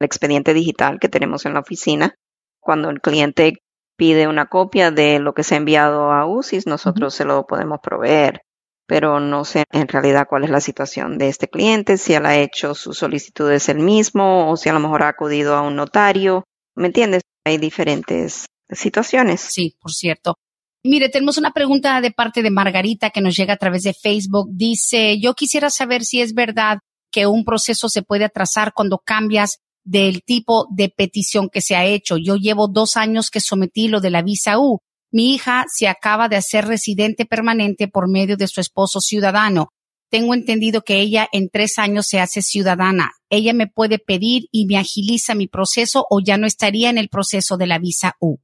expediente 0.00 0.54
digital 0.54 0.98
que 0.98 1.08
tenemos 1.08 1.44
en 1.46 1.54
la 1.54 1.60
oficina. 1.60 2.14
Cuando 2.58 2.90
el 2.90 3.00
cliente 3.00 3.62
pide 3.96 4.28
una 4.28 4.46
copia 4.46 4.90
de 4.90 5.18
lo 5.18 5.34
que 5.34 5.44
se 5.44 5.54
ha 5.54 5.58
enviado 5.58 6.10
a 6.10 6.26
UCI, 6.26 6.60
nosotros 6.66 7.14
se 7.14 7.24
lo 7.24 7.46
podemos 7.46 7.80
proveer. 7.82 8.42
Pero 8.86 9.20
no 9.20 9.44
sé 9.44 9.64
en 9.70 9.88
realidad 9.88 10.26
cuál 10.28 10.44
es 10.44 10.50
la 10.50 10.60
situación 10.60 11.18
de 11.18 11.28
este 11.28 11.48
cliente, 11.48 11.96
si 11.96 12.14
él 12.14 12.26
ha 12.26 12.36
hecho 12.36 12.74
su 12.74 12.92
solicitud 12.92 13.50
es 13.52 13.68
el 13.68 13.78
mismo 13.78 14.50
o 14.50 14.56
si 14.56 14.68
a 14.68 14.72
lo 14.72 14.80
mejor 14.80 15.02
ha 15.02 15.08
acudido 15.08 15.54
a 15.54 15.60
un 15.60 15.76
notario. 15.76 16.44
¿Me 16.74 16.86
entiendes? 16.86 17.22
Hay 17.44 17.58
diferentes 17.58 18.46
situaciones. 18.70 19.40
Sí, 19.40 19.76
por 19.80 19.92
cierto. 19.92 20.36
Mire, 20.82 21.08
tenemos 21.08 21.36
una 21.36 21.52
pregunta 21.52 22.00
de 22.00 22.10
parte 22.10 22.42
de 22.42 22.50
Margarita 22.50 23.10
que 23.10 23.20
nos 23.20 23.36
llega 23.36 23.54
a 23.54 23.58
través 23.58 23.82
de 23.82 23.92
Facebook. 23.92 24.48
Dice, 24.52 25.18
yo 25.20 25.34
quisiera 25.34 25.68
saber 25.68 26.04
si 26.04 26.20
es 26.20 26.32
verdad 26.32 26.78
que 27.10 27.26
un 27.26 27.44
proceso 27.44 27.88
se 27.88 28.02
puede 28.02 28.24
atrasar 28.24 28.72
cuando 28.74 28.98
cambias 28.98 29.58
del 29.84 30.22
tipo 30.22 30.66
de 30.70 30.88
petición 30.88 31.48
que 31.50 31.60
se 31.60 31.76
ha 31.76 31.84
hecho. 31.84 32.16
Yo 32.16 32.36
llevo 32.36 32.68
dos 32.68 32.96
años 32.96 33.30
que 33.30 33.40
sometí 33.40 33.88
lo 33.88 34.00
de 34.00 34.10
la 34.10 34.22
visa 34.22 34.58
U. 34.58 34.80
Mi 35.10 35.34
hija 35.34 35.64
se 35.68 35.88
acaba 35.88 36.28
de 36.28 36.36
hacer 36.36 36.66
residente 36.66 37.26
permanente 37.26 37.88
por 37.88 38.08
medio 38.08 38.36
de 38.36 38.46
su 38.46 38.60
esposo 38.60 39.00
ciudadano 39.00 39.72
tengo 40.10 40.34
entendido 40.34 40.82
que 40.82 41.00
ella 41.00 41.28
en 41.32 41.48
tres 41.48 41.78
años 41.78 42.06
se 42.06 42.20
hace 42.20 42.42
ciudadana. 42.42 43.12
¿Ella 43.30 43.54
me 43.54 43.66
puede 43.66 43.98
pedir 43.98 44.48
y 44.50 44.66
me 44.66 44.76
agiliza 44.76 45.34
mi 45.34 45.46
proceso 45.46 46.04
o 46.10 46.20
ya 46.20 46.36
no 46.36 46.46
estaría 46.46 46.90
en 46.90 46.98
el 46.98 47.08
proceso 47.08 47.56
de 47.56 47.66
la 47.66 47.78
visa 47.78 48.16
U? 48.20 48.38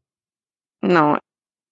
No, 0.80 1.18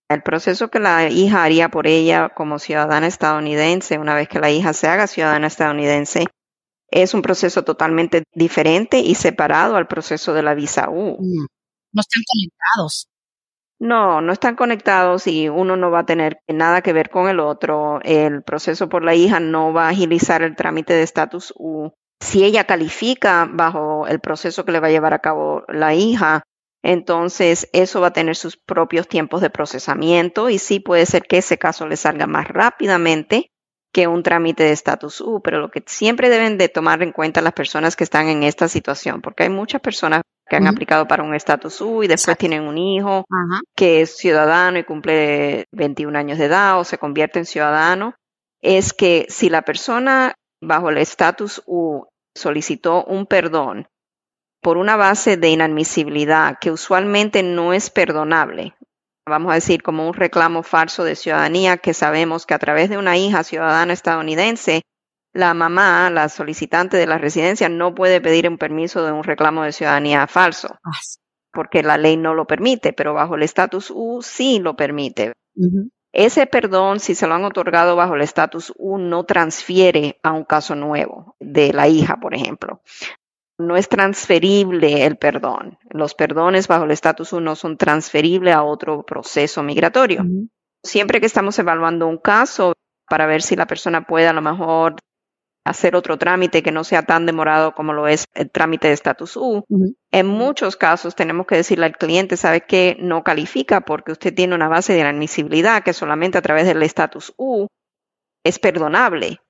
el 0.08 0.22
proceso 0.22 0.68
que 0.68 0.80
la 0.80 1.08
hija 1.08 1.44
haría 1.44 1.70
por 1.70 1.86
ella 1.86 2.28
como 2.28 2.58
ciudadana 2.58 3.06
estadounidense, 3.06 3.98
una 3.98 4.14
vez 4.14 4.28
que 4.28 4.40
la 4.40 4.50
hija 4.50 4.72
se 4.72 4.88
haga 4.88 5.06
ciudadana 5.06 5.46
estadounidense, 5.46 6.26
es 6.90 7.14
un 7.14 7.22
proceso 7.22 7.64
totalmente 7.64 8.24
diferente 8.34 9.00
y 9.00 9.14
separado 9.14 9.76
al 9.76 9.88
proceso 9.88 10.34
de 10.34 10.42
la 10.42 10.54
visa 10.54 10.90
U. 10.90 11.16
Mm. 11.20 11.46
No 11.92 12.00
están 12.00 12.22
conectados. 12.26 13.08
No, 13.80 14.20
no 14.20 14.32
están 14.32 14.56
conectados 14.56 15.26
y 15.26 15.48
uno 15.48 15.76
no 15.76 15.90
va 15.90 16.00
a 16.00 16.06
tener 16.06 16.38
nada 16.48 16.80
que 16.80 16.92
ver 16.92 17.10
con 17.10 17.28
el 17.28 17.40
otro. 17.40 18.00
El 18.02 18.42
proceso 18.42 18.88
por 18.88 19.04
la 19.04 19.14
hija 19.14 19.40
no 19.40 19.72
va 19.72 19.86
a 19.86 19.90
agilizar 19.90 20.42
el 20.42 20.56
trámite 20.56 20.94
de 20.94 21.02
estatus 21.02 21.52
U. 21.56 21.90
Si 22.20 22.44
ella 22.44 22.64
califica 22.64 23.48
bajo 23.50 24.06
el 24.06 24.20
proceso 24.20 24.64
que 24.64 24.72
le 24.72 24.80
va 24.80 24.86
a 24.86 24.92
llevar 24.92 25.12
a 25.12 25.18
cabo 25.18 25.64
la 25.68 25.94
hija, 25.94 26.44
entonces 26.82 27.68
eso 27.72 28.00
va 28.00 28.08
a 28.08 28.12
tener 28.12 28.36
sus 28.36 28.56
propios 28.56 29.08
tiempos 29.08 29.40
de 29.40 29.50
procesamiento 29.50 30.50
y 30.50 30.58
sí 30.58 30.80
puede 30.80 31.06
ser 31.06 31.24
que 31.24 31.38
ese 31.38 31.58
caso 31.58 31.86
le 31.88 31.96
salga 31.96 32.26
más 32.26 32.46
rápidamente 32.46 33.50
que 33.92 34.06
un 34.06 34.22
trámite 34.22 34.64
de 34.64 34.72
estatus 34.72 35.20
U, 35.20 35.40
pero 35.42 35.60
lo 35.60 35.70
que 35.70 35.82
siempre 35.86 36.28
deben 36.28 36.58
de 36.58 36.68
tomar 36.68 37.02
en 37.02 37.12
cuenta 37.12 37.40
las 37.40 37.52
personas 37.52 37.96
que 37.96 38.04
están 38.04 38.28
en 38.28 38.42
esta 38.42 38.68
situación, 38.68 39.22
porque 39.22 39.44
hay 39.44 39.50
muchas 39.50 39.80
personas 39.80 40.22
que 40.48 40.56
han 40.56 40.66
aplicado 40.66 41.08
para 41.08 41.22
un 41.22 41.34
estatus 41.34 41.80
U 41.80 42.02
y 42.02 42.08
después 42.08 42.36
tienen 42.36 42.62
un 42.62 42.76
hijo 42.76 43.24
que 43.74 44.02
es 44.02 44.16
ciudadano 44.16 44.78
y 44.78 44.84
cumple 44.84 45.66
21 45.72 46.18
años 46.18 46.38
de 46.38 46.46
edad 46.46 46.78
o 46.78 46.84
se 46.84 46.98
convierte 46.98 47.38
en 47.38 47.46
ciudadano, 47.46 48.14
es 48.62 48.92
que 48.92 49.26
si 49.28 49.48
la 49.48 49.62
persona 49.62 50.34
bajo 50.60 50.90
el 50.90 50.98
estatus 50.98 51.62
U 51.66 52.06
solicitó 52.34 53.04
un 53.04 53.26
perdón 53.26 53.86
por 54.60 54.76
una 54.76 54.96
base 54.96 55.36
de 55.36 55.50
inadmisibilidad 55.50 56.58
que 56.58 56.70
usualmente 56.70 57.42
no 57.42 57.72
es 57.72 57.90
perdonable, 57.90 58.74
vamos 59.26 59.52
a 59.52 59.56
decir 59.56 59.82
como 59.82 60.06
un 60.06 60.14
reclamo 60.14 60.62
falso 60.62 61.04
de 61.04 61.16
ciudadanía 61.16 61.76
que 61.78 61.94
sabemos 61.94 62.46
que 62.46 62.54
a 62.54 62.58
través 62.58 62.90
de 62.90 62.98
una 62.98 63.16
hija 63.16 63.44
ciudadana 63.44 63.92
estadounidense 63.92 64.82
la 65.34 65.52
mamá, 65.52 66.08
la 66.10 66.28
solicitante 66.28 66.96
de 66.96 67.06
la 67.06 67.18
residencia, 67.18 67.68
no 67.68 67.94
puede 67.94 68.20
pedir 68.20 68.48
un 68.48 68.56
permiso 68.56 69.04
de 69.04 69.12
un 69.12 69.24
reclamo 69.24 69.64
de 69.64 69.72
ciudadanía 69.72 70.26
falso, 70.28 70.78
porque 71.52 71.82
la 71.82 71.98
ley 71.98 72.16
no 72.16 72.34
lo 72.34 72.46
permite, 72.46 72.92
pero 72.92 73.14
bajo 73.14 73.34
el 73.34 73.42
estatus 73.42 73.90
U 73.90 74.20
sí 74.22 74.60
lo 74.60 74.76
permite. 74.76 75.32
Ese 76.12 76.46
perdón, 76.46 77.00
si 77.00 77.16
se 77.16 77.26
lo 77.26 77.34
han 77.34 77.44
otorgado 77.44 77.96
bajo 77.96 78.14
el 78.14 78.22
estatus 78.22 78.72
U, 78.76 78.98
no 78.98 79.24
transfiere 79.24 80.20
a 80.22 80.30
un 80.32 80.44
caso 80.44 80.76
nuevo 80.76 81.34
de 81.40 81.72
la 81.72 81.88
hija, 81.88 82.16
por 82.20 82.34
ejemplo. 82.34 82.80
No 83.58 83.76
es 83.76 83.88
transferible 83.88 85.04
el 85.04 85.16
perdón. 85.16 85.78
Los 85.90 86.14
perdones 86.14 86.68
bajo 86.68 86.84
el 86.84 86.92
estatus 86.92 87.32
U 87.32 87.40
no 87.40 87.56
son 87.56 87.76
transferibles 87.76 88.54
a 88.54 88.62
otro 88.62 89.04
proceso 89.04 89.64
migratorio. 89.64 90.24
Siempre 90.84 91.18
que 91.18 91.26
estamos 91.26 91.58
evaluando 91.58 92.06
un 92.06 92.18
caso 92.18 92.74
para 93.08 93.26
ver 93.26 93.42
si 93.42 93.56
la 93.56 93.66
persona 93.66 94.06
puede 94.06 94.28
a 94.28 94.32
lo 94.32 94.42
mejor 94.42 94.96
hacer 95.64 95.96
otro 95.96 96.18
trámite 96.18 96.62
que 96.62 96.72
no 96.72 96.84
sea 96.84 97.02
tan 97.02 97.26
demorado 97.26 97.74
como 97.74 97.92
lo 97.92 98.06
es 98.06 98.26
el 98.34 98.50
trámite 98.50 98.88
de 98.88 98.94
estatus 98.94 99.36
U. 99.36 99.64
En 100.12 100.26
muchos 100.26 100.76
casos 100.76 101.14
tenemos 101.14 101.46
que 101.46 101.56
decirle 101.56 101.86
al 101.86 101.96
cliente, 101.96 102.36
sabe 102.36 102.60
que 102.60 102.96
no 103.00 103.24
califica 103.24 103.80
porque 103.80 104.12
usted 104.12 104.34
tiene 104.34 104.54
una 104.54 104.68
base 104.68 104.92
de 104.92 105.00
inadmisibilidad 105.00 105.82
que 105.82 105.94
solamente 105.94 106.38
a 106.38 106.42
través 106.42 106.66
del 106.66 106.82
estatus 106.82 107.32
U 107.38 107.66
es 108.44 108.58
perdonable. 108.58 109.40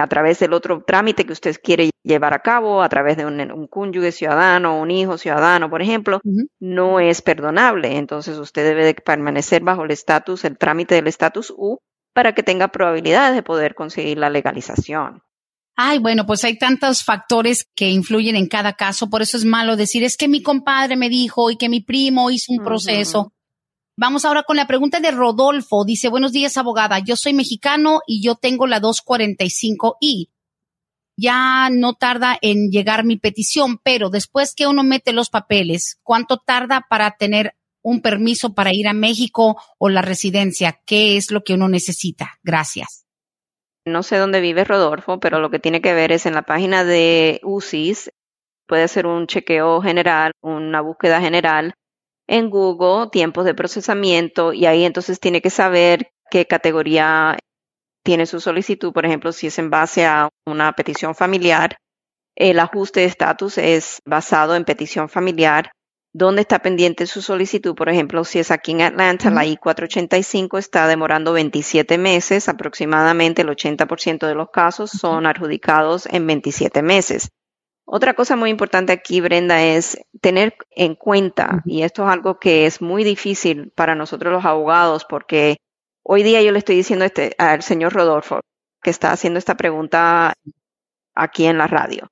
A 0.00 0.06
través 0.06 0.38
del 0.38 0.52
otro 0.52 0.84
trámite 0.86 1.26
que 1.26 1.32
usted 1.32 1.56
quiere 1.60 1.90
llevar 2.04 2.32
a 2.32 2.38
cabo, 2.38 2.82
a 2.82 2.88
través 2.88 3.16
de 3.16 3.26
un, 3.26 3.40
un 3.50 3.66
cónyuge 3.66 4.12
ciudadano, 4.12 4.80
un 4.80 4.92
hijo 4.92 5.18
ciudadano, 5.18 5.68
por 5.68 5.82
ejemplo, 5.82 6.20
no 6.60 7.00
es 7.00 7.20
perdonable. 7.20 7.96
Entonces 7.96 8.38
usted 8.38 8.64
debe 8.64 8.84
de 8.84 8.94
permanecer 8.94 9.62
bajo 9.62 9.82
el 9.82 9.90
estatus, 9.90 10.44
el 10.44 10.56
trámite 10.56 10.94
del 10.94 11.08
estatus 11.08 11.52
U, 11.54 11.78
para 12.14 12.32
que 12.32 12.44
tenga 12.44 12.68
probabilidades 12.68 13.34
de 13.34 13.42
poder 13.42 13.74
conseguir 13.74 14.18
la 14.18 14.30
legalización. 14.30 15.20
Ay, 15.80 16.00
bueno, 16.00 16.26
pues 16.26 16.42
hay 16.42 16.58
tantos 16.58 17.04
factores 17.04 17.64
que 17.76 17.88
influyen 17.88 18.34
en 18.34 18.48
cada 18.48 18.72
caso, 18.72 19.08
por 19.08 19.22
eso 19.22 19.36
es 19.36 19.44
malo 19.44 19.76
decir, 19.76 20.02
es 20.02 20.16
que 20.16 20.26
mi 20.26 20.42
compadre 20.42 20.96
me 20.96 21.08
dijo 21.08 21.52
y 21.52 21.56
que 21.56 21.68
mi 21.68 21.80
primo 21.80 22.32
hizo 22.32 22.52
un 22.52 22.64
proceso. 22.64 23.32
Vamos 23.96 24.24
ahora 24.24 24.42
con 24.42 24.56
la 24.56 24.66
pregunta 24.66 24.98
de 24.98 25.12
Rodolfo. 25.12 25.84
Dice, 25.84 26.08
buenos 26.08 26.32
días, 26.32 26.56
abogada. 26.56 26.98
Yo 26.98 27.14
soy 27.14 27.32
mexicano 27.32 28.00
y 28.08 28.20
yo 28.20 28.34
tengo 28.34 28.66
la 28.66 28.80
245I. 28.80 30.30
Ya 31.16 31.68
no 31.70 31.94
tarda 31.94 32.36
en 32.42 32.70
llegar 32.70 33.04
mi 33.04 33.16
petición, 33.16 33.78
pero 33.80 34.10
después 34.10 34.56
que 34.56 34.66
uno 34.66 34.82
mete 34.82 35.12
los 35.12 35.30
papeles, 35.30 36.00
¿cuánto 36.02 36.38
tarda 36.38 36.86
para 36.90 37.12
tener 37.12 37.54
un 37.82 38.00
permiso 38.00 38.52
para 38.52 38.74
ir 38.74 38.88
a 38.88 38.94
México 38.94 39.56
o 39.78 39.88
la 39.88 40.02
residencia? 40.02 40.80
¿Qué 40.84 41.16
es 41.16 41.30
lo 41.30 41.44
que 41.44 41.54
uno 41.54 41.68
necesita? 41.68 42.40
Gracias. 42.42 43.07
No 43.92 44.02
sé 44.02 44.16
dónde 44.16 44.40
vive 44.40 44.64
Rodolfo, 44.64 45.18
pero 45.20 45.40
lo 45.40 45.50
que 45.50 45.58
tiene 45.58 45.80
que 45.80 45.94
ver 45.94 46.12
es 46.12 46.26
en 46.26 46.34
la 46.34 46.42
página 46.42 46.84
de 46.84 47.40
UCIS, 47.42 48.10
puede 48.66 48.86
ser 48.88 49.06
un 49.06 49.26
chequeo 49.26 49.80
general, 49.80 50.32
una 50.42 50.80
búsqueda 50.80 51.20
general 51.20 51.74
en 52.26 52.50
Google, 52.50 53.08
tiempos 53.10 53.44
de 53.44 53.54
procesamiento, 53.54 54.52
y 54.52 54.66
ahí 54.66 54.84
entonces 54.84 55.18
tiene 55.18 55.40
que 55.40 55.50
saber 55.50 56.10
qué 56.30 56.46
categoría 56.46 57.38
tiene 58.04 58.26
su 58.26 58.40
solicitud, 58.40 58.92
por 58.92 59.06
ejemplo, 59.06 59.32
si 59.32 59.48
es 59.48 59.58
en 59.58 59.70
base 59.70 60.06
a 60.06 60.28
una 60.46 60.72
petición 60.72 61.14
familiar, 61.14 61.76
el 62.36 62.60
ajuste 62.60 63.00
de 63.00 63.06
estatus 63.06 63.58
es 63.58 64.00
basado 64.04 64.54
en 64.54 64.64
petición 64.64 65.08
familiar. 65.08 65.72
¿Dónde 66.14 66.40
está 66.40 66.60
pendiente 66.60 67.06
su 67.06 67.20
solicitud? 67.20 67.74
Por 67.74 67.90
ejemplo, 67.90 68.24
si 68.24 68.38
es 68.38 68.50
aquí 68.50 68.72
en 68.72 68.80
Atlanta, 68.80 69.30
la 69.30 69.44
I-485 69.44 70.58
está 70.58 70.86
demorando 70.86 71.34
27 71.34 71.98
meses, 71.98 72.48
aproximadamente 72.48 73.42
el 73.42 73.48
80% 73.48 74.26
de 74.26 74.34
los 74.34 74.50
casos 74.50 74.90
son 74.90 75.26
adjudicados 75.26 76.06
en 76.06 76.26
27 76.26 76.82
meses. 76.82 77.28
Otra 77.84 78.14
cosa 78.14 78.36
muy 78.36 78.50
importante 78.50 78.92
aquí, 78.92 79.20
Brenda, 79.20 79.62
es 79.62 79.98
tener 80.20 80.56
en 80.70 80.94
cuenta, 80.94 81.62
y 81.64 81.82
esto 81.82 82.04
es 82.04 82.12
algo 82.12 82.38
que 82.38 82.66
es 82.66 82.82
muy 82.82 83.04
difícil 83.04 83.70
para 83.74 83.94
nosotros 83.94 84.32
los 84.32 84.44
abogados, 84.44 85.06
porque 85.08 85.56
hoy 86.02 86.22
día 86.22 86.42
yo 86.42 86.52
le 86.52 86.58
estoy 86.58 86.76
diciendo 86.76 87.04
este, 87.04 87.34
al 87.38 87.62
señor 87.62 87.92
Rodolfo, 87.92 88.40
que 88.82 88.90
está 88.90 89.12
haciendo 89.12 89.38
esta 89.38 89.56
pregunta 89.56 90.34
aquí 91.14 91.46
en 91.46 91.58
la 91.58 91.66
radio. 91.66 92.08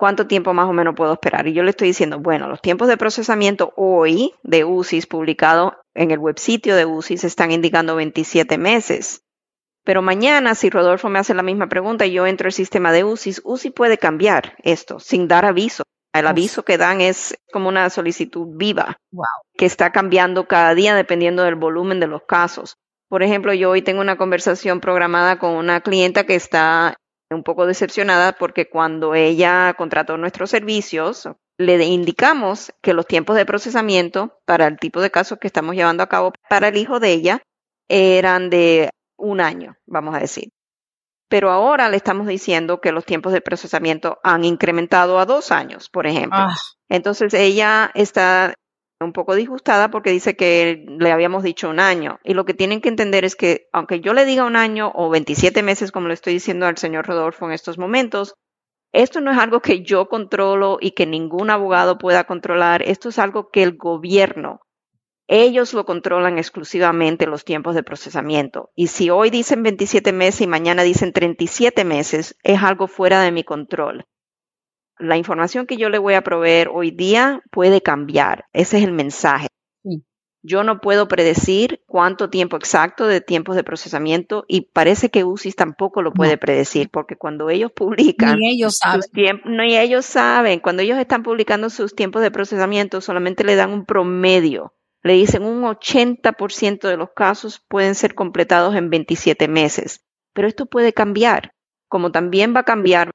¿Cuánto 0.00 0.26
tiempo 0.26 0.54
más 0.54 0.66
o 0.66 0.72
menos 0.72 0.94
puedo 0.94 1.12
esperar? 1.12 1.46
Y 1.46 1.52
yo 1.52 1.62
le 1.62 1.68
estoy 1.68 1.88
diciendo, 1.88 2.18
bueno, 2.20 2.48
los 2.48 2.62
tiempos 2.62 2.88
de 2.88 2.96
procesamiento 2.96 3.74
hoy 3.76 4.32
de 4.42 4.64
UCIS 4.64 5.06
publicado 5.06 5.76
en 5.92 6.10
el 6.10 6.18
websitio 6.18 6.74
de 6.74 6.86
UCIS 6.86 7.24
están 7.24 7.50
indicando 7.50 7.96
27 7.96 8.56
meses. 8.56 9.24
Pero 9.84 10.00
mañana, 10.00 10.54
si 10.54 10.70
Rodolfo 10.70 11.10
me 11.10 11.18
hace 11.18 11.34
la 11.34 11.42
misma 11.42 11.68
pregunta 11.68 12.06
y 12.06 12.12
yo 12.12 12.26
entro 12.26 12.46
al 12.46 12.54
sistema 12.54 12.92
de 12.92 13.04
UCIS, 13.04 13.42
UCI 13.44 13.72
puede 13.72 13.98
cambiar 13.98 14.54
esto 14.62 15.00
sin 15.00 15.28
dar 15.28 15.44
aviso. 15.44 15.82
El 16.14 16.26
aviso 16.26 16.64
que 16.64 16.78
dan 16.78 17.02
es 17.02 17.36
como 17.52 17.68
una 17.68 17.90
solicitud 17.90 18.56
viva 18.56 18.96
que 19.58 19.66
está 19.66 19.92
cambiando 19.92 20.48
cada 20.48 20.74
día 20.74 20.94
dependiendo 20.94 21.42
del 21.42 21.56
volumen 21.56 22.00
de 22.00 22.06
los 22.06 22.22
casos. 22.22 22.78
Por 23.10 23.22
ejemplo, 23.22 23.52
yo 23.52 23.68
hoy 23.68 23.82
tengo 23.82 24.00
una 24.00 24.16
conversación 24.16 24.80
programada 24.80 25.38
con 25.38 25.50
una 25.50 25.82
clienta 25.82 26.24
que 26.24 26.36
está 26.36 26.96
un 27.30 27.42
poco 27.42 27.66
decepcionada 27.66 28.32
porque 28.32 28.68
cuando 28.68 29.14
ella 29.14 29.74
contrató 29.76 30.16
nuestros 30.16 30.50
servicios, 30.50 31.28
le 31.58 31.84
indicamos 31.84 32.72
que 32.82 32.94
los 32.94 33.06
tiempos 33.06 33.36
de 33.36 33.46
procesamiento 33.46 34.38
para 34.44 34.66
el 34.66 34.78
tipo 34.78 35.00
de 35.00 35.10
casos 35.10 35.38
que 35.38 35.46
estamos 35.46 35.74
llevando 35.74 36.02
a 36.02 36.08
cabo 36.08 36.32
para 36.48 36.68
el 36.68 36.76
hijo 36.76 37.00
de 37.00 37.12
ella 37.12 37.42
eran 37.88 38.50
de 38.50 38.90
un 39.16 39.40
año, 39.40 39.76
vamos 39.86 40.14
a 40.14 40.20
decir. 40.20 40.50
Pero 41.28 41.50
ahora 41.50 41.88
le 41.88 41.96
estamos 41.96 42.26
diciendo 42.26 42.80
que 42.80 42.92
los 42.92 43.04
tiempos 43.04 43.32
de 43.32 43.40
procesamiento 43.40 44.18
han 44.24 44.44
incrementado 44.44 45.20
a 45.20 45.26
dos 45.26 45.52
años, 45.52 45.88
por 45.88 46.06
ejemplo. 46.06 46.38
Ah. 46.40 46.56
Entonces 46.88 47.34
ella 47.34 47.90
está 47.94 48.54
un 49.00 49.12
poco 49.12 49.34
disgustada 49.34 49.90
porque 49.90 50.10
dice 50.10 50.36
que 50.36 50.84
le 50.86 51.12
habíamos 51.12 51.42
dicho 51.42 51.70
un 51.70 51.80
año. 51.80 52.20
Y 52.22 52.34
lo 52.34 52.44
que 52.44 52.54
tienen 52.54 52.80
que 52.80 52.88
entender 52.88 53.24
es 53.24 53.36
que 53.36 53.68
aunque 53.72 54.00
yo 54.00 54.14
le 54.14 54.24
diga 54.24 54.44
un 54.44 54.56
año 54.56 54.92
o 54.94 55.08
27 55.10 55.62
meses, 55.62 55.92
como 55.92 56.08
le 56.08 56.14
estoy 56.14 56.34
diciendo 56.34 56.66
al 56.66 56.78
señor 56.78 57.06
Rodolfo 57.06 57.46
en 57.46 57.52
estos 57.52 57.78
momentos, 57.78 58.34
esto 58.92 59.20
no 59.20 59.30
es 59.30 59.38
algo 59.38 59.60
que 59.60 59.82
yo 59.82 60.08
controlo 60.08 60.78
y 60.80 60.92
que 60.92 61.06
ningún 61.06 61.50
abogado 61.50 61.98
pueda 61.98 62.24
controlar. 62.24 62.82
Esto 62.82 63.08
es 63.08 63.18
algo 63.18 63.50
que 63.50 63.62
el 63.62 63.76
gobierno 63.76 64.60
ellos 65.32 65.74
lo 65.74 65.84
controlan 65.84 66.38
exclusivamente 66.38 67.28
los 67.28 67.44
tiempos 67.44 67.76
de 67.76 67.84
procesamiento. 67.84 68.70
Y 68.74 68.88
si 68.88 69.10
hoy 69.10 69.30
dicen 69.30 69.62
27 69.62 70.12
meses 70.12 70.40
y 70.40 70.48
mañana 70.48 70.82
dicen 70.82 71.12
37 71.12 71.84
meses, 71.84 72.36
es 72.42 72.60
algo 72.60 72.88
fuera 72.88 73.22
de 73.22 73.30
mi 73.30 73.44
control. 73.44 74.06
La 75.00 75.16
información 75.16 75.66
que 75.66 75.76
yo 75.76 75.88
le 75.88 75.98
voy 75.98 76.14
a 76.14 76.22
proveer 76.22 76.68
hoy 76.72 76.90
día 76.90 77.42
puede 77.50 77.80
cambiar. 77.80 78.44
Ese 78.52 78.78
es 78.78 78.84
el 78.84 78.92
mensaje. 78.92 79.48
Yo 80.42 80.64
no 80.64 80.80
puedo 80.80 81.06
predecir 81.06 81.82
cuánto 81.86 82.30
tiempo 82.30 82.56
exacto 82.56 83.06
de 83.06 83.20
tiempos 83.20 83.56
de 83.56 83.64
procesamiento 83.64 84.46
y 84.48 84.70
parece 84.72 85.10
que 85.10 85.24
UCIS 85.24 85.54
tampoco 85.54 86.00
lo 86.00 86.12
puede 86.14 86.38
predecir 86.38 86.88
porque 86.88 87.16
cuando 87.16 87.50
ellos 87.50 87.72
publican... 87.72 88.38
Ni 88.38 88.50
ellos 88.50 88.78
saben. 88.78 89.42
ni 89.44 89.76
ellos 89.76 90.06
saben. 90.06 90.60
Cuando 90.60 90.82
ellos 90.82 90.98
están 90.98 91.22
publicando 91.22 91.68
sus 91.68 91.94
tiempos 91.94 92.22
de 92.22 92.30
procesamiento 92.30 93.02
solamente 93.02 93.44
le 93.44 93.56
dan 93.56 93.70
un 93.70 93.84
promedio 93.84 94.72
le 95.02 95.14
dicen 95.14 95.44
un 95.44 95.62
80% 95.62 96.88
de 96.88 96.96
los 96.96 97.10
casos 97.12 97.64
pueden 97.68 97.94
ser 97.94 98.14
completados 98.14 98.74
en 98.74 98.90
27 98.90 99.48
meses, 99.48 100.04
pero 100.34 100.46
esto 100.48 100.66
puede 100.66 100.92
cambiar, 100.92 101.54
como 101.88 102.12
también 102.12 102.54
va 102.54 102.60
a 102.60 102.64
cambiar 102.64 103.10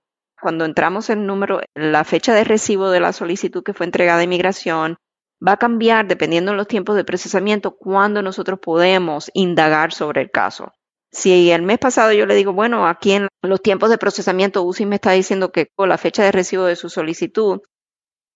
cuando 0.45 0.65
entramos 0.65 1.10
en 1.10 1.25
número, 1.25 1.60
la 1.73 2.03
fecha 2.03 2.36
de 2.36 2.43
recibo 2.43 2.91
de 2.91 2.99
la 2.99 3.13
solicitud 3.13 3.63
que 3.63 3.73
fue 3.73 3.88
entregada 3.88 4.19
a 4.19 4.25
inmigración, 4.25 4.97
va 5.45 5.53
a 5.53 5.58
cambiar 5.58 6.05
dependiendo 6.05 6.51
de 6.51 6.58
los 6.58 6.67
tiempos 6.67 6.95
de 6.95 7.03
procesamiento 7.03 7.75
cuando 7.75 8.21
nosotros 8.21 8.60
podemos 8.62 9.31
indagar 9.34 9.91
sobre 9.91 10.21
el 10.21 10.29
caso. 10.29 10.71
Si 11.12 11.49
el 11.49 11.63
mes 11.63 11.79
pasado 11.79 12.13
yo 12.13 12.27
le 12.27 12.36
digo, 12.36 12.53
bueno, 12.53 12.88
aquí 12.88 13.13
en 13.13 13.27
los 13.41 13.60
tiempos 13.60 13.89
de 13.89 13.97
procesamiento 13.97 14.62
UCI 14.62 14.86
me 14.86 14.97
está 14.97 15.13
diciendo 15.13 15.51
que 15.51 15.69
con 15.75 15.89
la 15.89 15.97
fecha 15.97 16.23
de 16.23 16.31
recibo 16.31 16.65
de 16.65 16.75
su 16.75 16.89
solicitud 16.89 17.62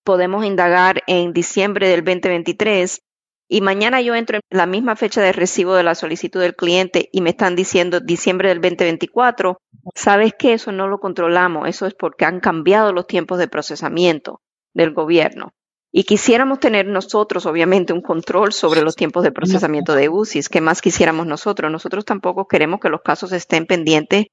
podemos 0.03 0.43
indagar 0.43 1.03
en 1.05 1.31
diciembre 1.31 1.89
del 1.89 2.03
2023, 2.03 3.01
y 3.51 3.61
mañana 3.61 3.99
yo 3.99 4.13
entro 4.13 4.37
en 4.37 4.57
la 4.57 4.67
misma 4.67 4.95
fecha 4.95 5.21
de 5.21 5.33
recibo 5.33 5.73
de 5.73 5.83
la 5.83 5.95
solicitud 5.95 6.39
del 6.39 6.55
cliente 6.55 7.09
y 7.11 7.21
me 7.21 7.31
están 7.31 7.55
diciendo 7.55 7.99
diciembre 7.99 8.49
del 8.49 8.61
2024, 8.61 9.57
sabes 9.95 10.33
que 10.37 10.53
eso 10.53 10.71
no 10.71 10.87
lo 10.87 10.99
controlamos, 10.99 11.67
eso 11.67 11.87
es 11.87 11.95
porque 11.95 12.25
han 12.25 12.39
cambiado 12.39 12.93
los 12.93 13.07
tiempos 13.07 13.39
de 13.39 13.47
procesamiento 13.47 14.41
del 14.75 14.93
gobierno. 14.93 15.51
Y 15.91 16.03
quisiéramos 16.03 16.59
tener 16.59 16.85
nosotros, 16.85 17.47
obviamente, 17.47 17.91
un 17.91 18.03
control 18.03 18.53
sobre 18.53 18.83
los 18.83 18.95
tiempos 18.95 19.23
de 19.23 19.31
procesamiento 19.31 19.95
de 19.95 20.07
UCIs. 20.07 20.47
¿Qué 20.47 20.61
más 20.61 20.81
quisiéramos 20.81 21.25
nosotros? 21.25 21.71
Nosotros 21.71 22.05
tampoco 22.05 22.47
queremos 22.47 22.79
que 22.79 22.89
los 22.89 23.01
casos 23.01 23.31
estén 23.31 23.65
pendientes 23.65 24.27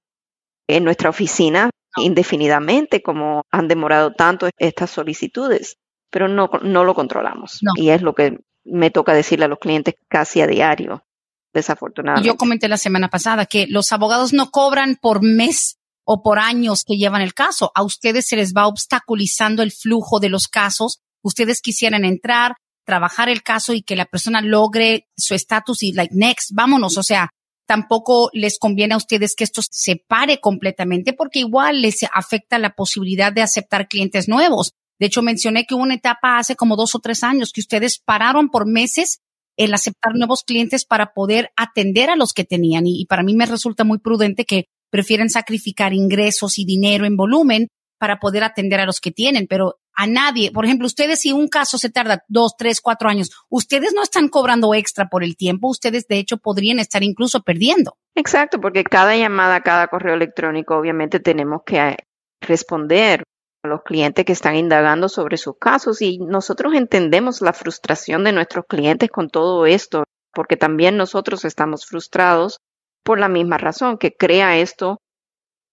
en 0.69 0.85
nuestra 0.85 1.09
oficina 1.09 1.71
indefinidamente, 1.97 3.01
como 3.01 3.45
han 3.51 3.69
demorado 3.69 4.13
tanto 4.13 4.51
estas 4.59 4.91
solicitudes, 4.91 5.77
pero 6.11 6.29
no, 6.29 6.51
no 6.61 6.85
lo 6.85 6.95
controlamos. 6.95 7.61
Y 7.77 7.89
es 7.89 8.03
lo 8.03 8.15
que 8.15 8.37
me 8.67 8.91
toca 8.91 9.15
decirle 9.15 9.47
a 9.47 9.49
los 9.49 9.59
clientes 9.59 9.95
casi 10.09 10.41
a 10.41 10.47
diario, 10.47 11.05
desafortunadamente. 11.53 12.27
Yo 12.27 12.37
comenté 12.37 12.69
la 12.69 12.79
semana 12.79 13.09
pasada 13.09 13.47
que 13.47 13.67
los 13.69 13.93
abogados 13.93 14.33
no 14.33 14.51
cobran 14.51 14.97
por 15.01 15.23
mes 15.23 15.79
o 16.05 16.23
por 16.23 16.39
años 16.39 16.85
que 16.85 16.97
llevan 16.97 17.23
el 17.23 17.35
caso. 17.35 17.73
A 17.75 17.83
ustedes 17.83 18.27
se 18.27 18.37
les 18.37 18.53
va 18.53 18.67
obstaculizando 18.67 19.63
el 19.63 19.73
flujo 19.73 20.21
de 20.21 20.29
los 20.29 20.49
casos. 20.49 21.01
Ustedes 21.23 21.61
quisieran 21.61 22.05
entrar, 22.05 22.55
trabajar 22.85 23.29
el 23.29 23.43
caso 23.43 23.73
y 23.73 23.83
que 23.83 23.97
la 23.97 24.07
persona 24.07 24.41
logre 24.41 25.09
su 25.17 25.35
estatus 25.35 25.83
y 25.83 25.93
like 25.93 26.15
next, 26.15 26.51
vámonos. 26.55 26.97
O 26.97 27.03
sea, 27.03 27.31
tampoco 27.67 28.31
les 28.33 28.59
conviene 28.59 28.95
a 28.95 28.99
ustedes 28.99 29.35
que 29.35 29.45
esto 29.45 29.63
se 29.69 29.97
pare 29.97 30.39
completamente 30.41 31.13
porque 31.13 31.41
igual 31.41 31.83
les 31.83 32.05
afecta 32.13 32.59
la 32.59 32.71
posibilidad 32.71 33.33
de 33.33 33.43
aceptar 33.43 33.89
clientes 33.89 34.29
nuevos. 34.29 34.73
De 34.99 35.07
hecho, 35.07 35.23
mencioné 35.23 35.65
que 35.65 35.75
hubo 35.75 35.83
una 35.83 35.95
etapa 35.95 36.39
hace 36.39 36.57
como 36.57 36.77
dos 36.77 36.95
o 36.95 37.01
tres 37.01 37.23
años 37.23 37.53
que 37.53 37.61
ustedes 37.61 37.99
pararon 37.99 38.49
por 38.49 38.67
meses 38.67 39.21
el 39.57 39.73
aceptar 39.75 40.15
nuevos 40.15 40.43
clientes 40.43 40.85
para 40.85 41.13
poder 41.13 41.51
atender 41.57 42.11
a 42.11 42.17
los 42.17 42.33
que 42.33 42.45
tenían. 42.45 42.87
Y, 42.87 43.07
para 43.07 43.23
mí 43.23 43.35
me 43.35 43.47
resulta 43.47 43.85
muy 43.85 43.99
prudente 43.99 44.45
que 44.45 44.67
prefieren 44.91 45.31
sacrificar 45.31 45.93
ingresos 45.93 46.59
y 46.59 46.65
dinero 46.65 47.07
en 47.07 47.17
volumen 47.17 47.69
para 47.99 48.19
poder 48.19 48.45
atender 48.45 48.81
a 48.81 48.87
los 48.87 49.01
que 49.01 49.11
tienen. 49.11 49.47
Pero 49.49 49.77
a 49.95 50.07
nadie, 50.07 50.53
por 50.53 50.67
ejemplo, 50.67 50.87
ustedes 50.87 51.21
si 51.21 51.33
un 51.33 51.49
caso 51.49 51.79
se 51.79 51.91
tarda 51.91 52.23
dos, 52.29 52.55
tres, 52.57 52.81
cuatro 52.83 53.09
años, 53.09 53.31
ustedes 53.49 53.95
no 53.95 54.03
están 54.03 54.29
cobrando 54.29 54.75
extra 54.75 55.09
por 55.09 55.25
el 55.25 55.37
tiempo, 55.37 55.69
ustedes 55.69 56.07
de 56.07 56.19
hecho 56.19 56.37
podrían 56.37 56.79
estar 56.79 57.03
incluso 57.03 57.43
perdiendo. 57.43 57.97
Exacto, 58.15 58.61
porque 58.61 58.85
cada 58.85 59.17
llamada, 59.17 59.63
cada 59.63 59.89
correo 59.89 60.15
electrónico, 60.15 60.77
obviamente 60.77 61.19
tenemos 61.19 61.63
que 61.65 61.97
responder 62.43 63.25
los 63.67 63.83
clientes 63.83 64.25
que 64.25 64.33
están 64.33 64.57
indagando 64.57 65.09
sobre 65.09 65.37
sus 65.37 65.57
casos 65.59 66.01
y 66.03 66.19
nosotros 66.19 66.75
entendemos 66.75 67.41
la 67.41 67.53
frustración 67.53 68.25
de 68.25 68.33
nuestros 68.33 68.65
clientes 68.67 69.11
con 69.11 69.29
todo 69.29 69.67
esto, 69.67 70.05
porque 70.33 70.57
también 70.57 70.97
nosotros 70.97 71.45
estamos 71.45 71.87
frustrados 71.87 72.59
por 73.05 73.19
la 73.19 73.29
misma 73.29 73.59
razón 73.59 73.99
que 73.99 74.17
crea 74.17 74.59
esto 74.59 74.99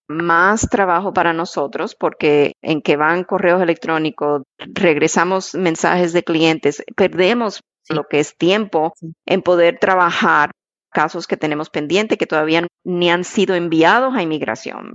más 0.07 0.69
trabajo 0.69 1.13
para 1.13 1.33
nosotros 1.33 1.95
porque 1.95 2.53
en 2.61 2.81
que 2.81 2.97
van 2.97 3.23
correos 3.23 3.61
electrónicos, 3.61 4.43
regresamos 4.57 5.55
mensajes 5.55 6.13
de 6.13 6.23
clientes, 6.23 6.83
perdemos 6.95 7.61
lo 7.89 8.05
que 8.07 8.19
es 8.19 8.37
tiempo 8.37 8.93
en 9.25 9.41
poder 9.41 9.79
trabajar 9.79 10.51
casos 10.91 11.27
que 11.27 11.37
tenemos 11.37 11.69
pendientes 11.69 12.17
que 12.17 12.27
todavía 12.27 12.67
ni 12.83 13.09
han 13.09 13.23
sido 13.23 13.55
enviados 13.55 14.15
a 14.15 14.21
inmigración. 14.21 14.91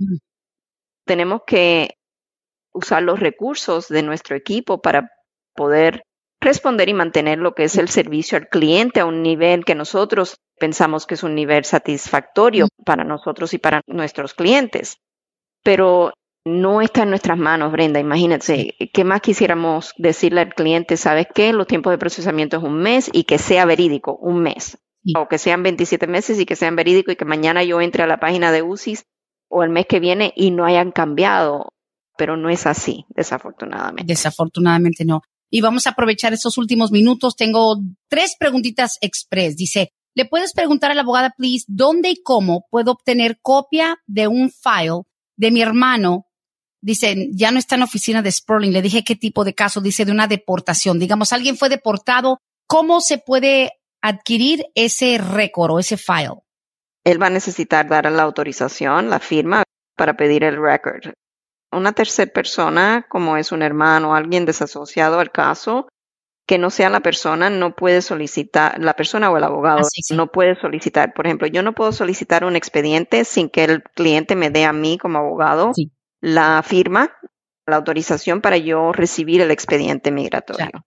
Tenemos 1.05 1.41
que 1.45 1.95
usar 2.73 3.03
los 3.03 3.19
recursos 3.19 3.87
de 3.87 4.03
nuestro 4.03 4.35
equipo 4.35 4.81
para 4.81 5.09
poder 5.55 6.03
responder 6.41 6.89
y 6.89 6.93
mantener 6.93 7.39
lo 7.39 7.53
que 7.53 7.63
es 7.65 7.77
el 7.77 7.89
servicio 7.89 8.37
al 8.37 8.47
cliente 8.47 8.99
a 8.99 9.05
un 9.05 9.21
nivel 9.21 9.65
que 9.65 9.75
nosotros 9.75 10.37
pensamos 10.59 11.05
que 11.05 11.15
es 11.15 11.23
un 11.23 11.35
nivel 11.35 11.65
satisfactorio 11.65 12.67
para 12.85 13.03
nosotros 13.03 13.53
y 13.53 13.57
para 13.57 13.81
nuestros 13.87 14.33
clientes. 14.33 14.97
Pero 15.63 16.13
no 16.45 16.81
está 16.81 17.03
en 17.03 17.09
nuestras 17.09 17.37
manos, 17.37 17.71
Brenda. 17.71 17.99
Imagínate, 17.99 18.75
¿qué 18.93 19.03
más 19.03 19.21
quisiéramos 19.21 19.93
decirle 19.97 20.41
al 20.41 20.53
cliente? 20.53 20.97
¿Sabes 20.97 21.27
qué? 21.33 21.53
Los 21.53 21.67
tiempos 21.67 21.91
de 21.91 21.97
procesamiento 21.97 22.57
es 22.57 22.63
un 22.63 22.77
mes 22.77 23.09
y 23.11 23.23
que 23.25 23.37
sea 23.37 23.65
verídico, 23.65 24.15
un 24.17 24.41
mes. 24.41 24.77
o 25.15 25.27
que 25.27 25.37
sean 25.37 25.63
27 25.63 26.07
meses 26.07 26.39
y 26.39 26.45
que 26.45 26.55
sean 26.57 26.75
verídicos 26.75 27.13
y 27.13 27.15
que 27.15 27.25
mañana 27.25 27.63
yo 27.63 27.81
entre 27.81 28.03
a 28.03 28.07
la 28.07 28.19
página 28.19 28.51
de 28.51 28.61
UCIS 28.61 29.05
o 29.49 29.63
el 29.63 29.69
mes 29.69 29.85
que 29.87 29.99
viene 29.99 30.33
y 30.35 30.51
no 30.51 30.65
hayan 30.65 30.91
cambiado. 30.91 31.69
Pero 32.19 32.35
no 32.35 32.49
es 32.49 32.67
así, 32.67 33.05
desafortunadamente. 33.07 34.03
Desafortunadamente 34.11 35.05
no. 35.05 35.21
Y 35.49 35.61
vamos 35.61 35.87
a 35.87 35.91
aprovechar 35.91 36.33
estos 36.33 36.57
últimos 36.57 36.91
minutos. 36.91 37.37
Tengo 37.37 37.77
tres 38.09 38.35
preguntitas 38.37 38.97
express. 38.99 39.55
Dice, 39.55 39.93
¿le 40.15 40.25
puedes 40.25 40.51
preguntar 40.51 40.91
a 40.91 40.95
la 40.95 41.01
abogada, 41.03 41.33
please, 41.37 41.63
dónde 41.69 42.09
y 42.09 42.21
cómo 42.21 42.67
puedo 42.69 42.91
obtener 42.91 43.39
copia 43.41 43.99
de 44.05 44.27
un 44.27 44.51
file 44.51 45.03
de 45.37 45.49
mi 45.49 45.61
hermano? 45.61 46.25
Dice, 46.81 47.29
ya 47.31 47.51
no 47.51 47.57
está 47.57 47.75
en 47.75 47.79
la 47.79 47.85
oficina 47.85 48.21
de 48.21 48.33
Sperling. 48.33 48.73
Le 48.73 48.81
dije 48.81 49.05
qué 49.05 49.15
tipo 49.15 49.45
de 49.45 49.55
caso. 49.55 49.79
Dice, 49.79 50.03
de 50.03 50.11
una 50.11 50.27
deportación. 50.27 50.99
Digamos, 50.99 51.31
alguien 51.31 51.55
fue 51.55 51.69
deportado. 51.69 52.41
¿Cómo 52.67 52.99
se 52.99 53.17
puede 53.17 53.79
adquirir 54.01 54.65
ese 54.75 55.19
récord 55.19 55.71
o 55.71 55.79
ese 55.79 55.95
file? 55.95 56.41
Él 57.05 57.21
va 57.21 57.27
a 57.27 57.29
necesitar 57.29 57.87
dar 57.87 58.11
la 58.11 58.23
autorización, 58.23 59.09
la 59.09 59.19
firma 59.19 59.63
para 59.95 60.17
pedir 60.17 60.43
el 60.43 60.61
record. 60.61 61.13
Una 61.71 61.93
tercera 61.93 62.31
persona, 62.31 63.05
como 63.09 63.37
es 63.37 63.51
un 63.51 63.61
hermano 63.61 64.11
o 64.11 64.13
alguien 64.15 64.45
desasociado 64.45 65.19
al 65.19 65.31
caso, 65.31 65.87
que 66.47 66.57
no 66.57 66.71
sea 66.71 66.89
la 66.89 67.01
persona, 67.01 67.51
no 67.51 67.75
puede 67.75 68.01
solicitar, 68.01 68.79
la 68.79 68.95
persona 68.95 69.29
o 69.29 69.37
el 69.37 69.43
abogado 69.43 69.87
no 70.15 70.31
puede 70.31 70.59
solicitar. 70.59 71.13
Por 71.13 71.27
ejemplo, 71.27 71.45
yo 71.45 71.61
no 71.61 71.73
puedo 71.73 71.91
solicitar 71.91 72.43
un 72.43 72.55
expediente 72.55 73.23
sin 73.23 73.49
que 73.49 73.65
el 73.65 73.83
cliente 73.83 74.35
me 74.35 74.49
dé 74.49 74.65
a 74.65 74.73
mí 74.73 74.97
como 74.97 75.19
abogado 75.19 75.71
la 76.21 76.63
firma, 76.63 77.15
la 77.67 77.75
autorización 77.75 78.41
para 78.41 78.57
yo 78.57 78.91
recibir 78.91 79.41
el 79.41 79.51
expediente 79.51 80.11
migratorio. 80.11 80.83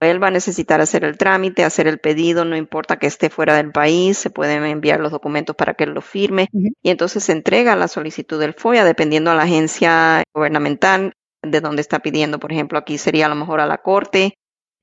Él 0.00 0.22
va 0.22 0.28
a 0.28 0.30
necesitar 0.30 0.80
hacer 0.80 1.04
el 1.04 1.18
trámite, 1.18 1.64
hacer 1.64 1.88
el 1.88 1.98
pedido, 1.98 2.44
no 2.44 2.56
importa 2.56 2.98
que 2.98 3.08
esté 3.08 3.30
fuera 3.30 3.56
del 3.56 3.72
país, 3.72 4.16
se 4.16 4.30
pueden 4.30 4.64
enviar 4.64 5.00
los 5.00 5.10
documentos 5.10 5.56
para 5.56 5.74
que 5.74 5.84
él 5.84 5.90
lo 5.90 6.02
firme. 6.02 6.48
Y 6.52 6.90
entonces 6.90 7.24
se 7.24 7.32
entrega 7.32 7.74
la 7.74 7.88
solicitud 7.88 8.38
del 8.38 8.54
FOIA 8.54 8.84
dependiendo 8.84 9.30
a 9.30 9.34
la 9.34 9.42
agencia 9.42 10.22
gubernamental 10.32 11.14
de 11.42 11.60
donde 11.60 11.82
está 11.82 11.98
pidiendo. 11.98 12.38
Por 12.38 12.52
ejemplo, 12.52 12.78
aquí 12.78 12.96
sería 12.96 13.26
a 13.26 13.28
lo 13.28 13.34
mejor 13.34 13.60
a 13.60 13.66
la 13.66 13.78
Corte 13.78 14.34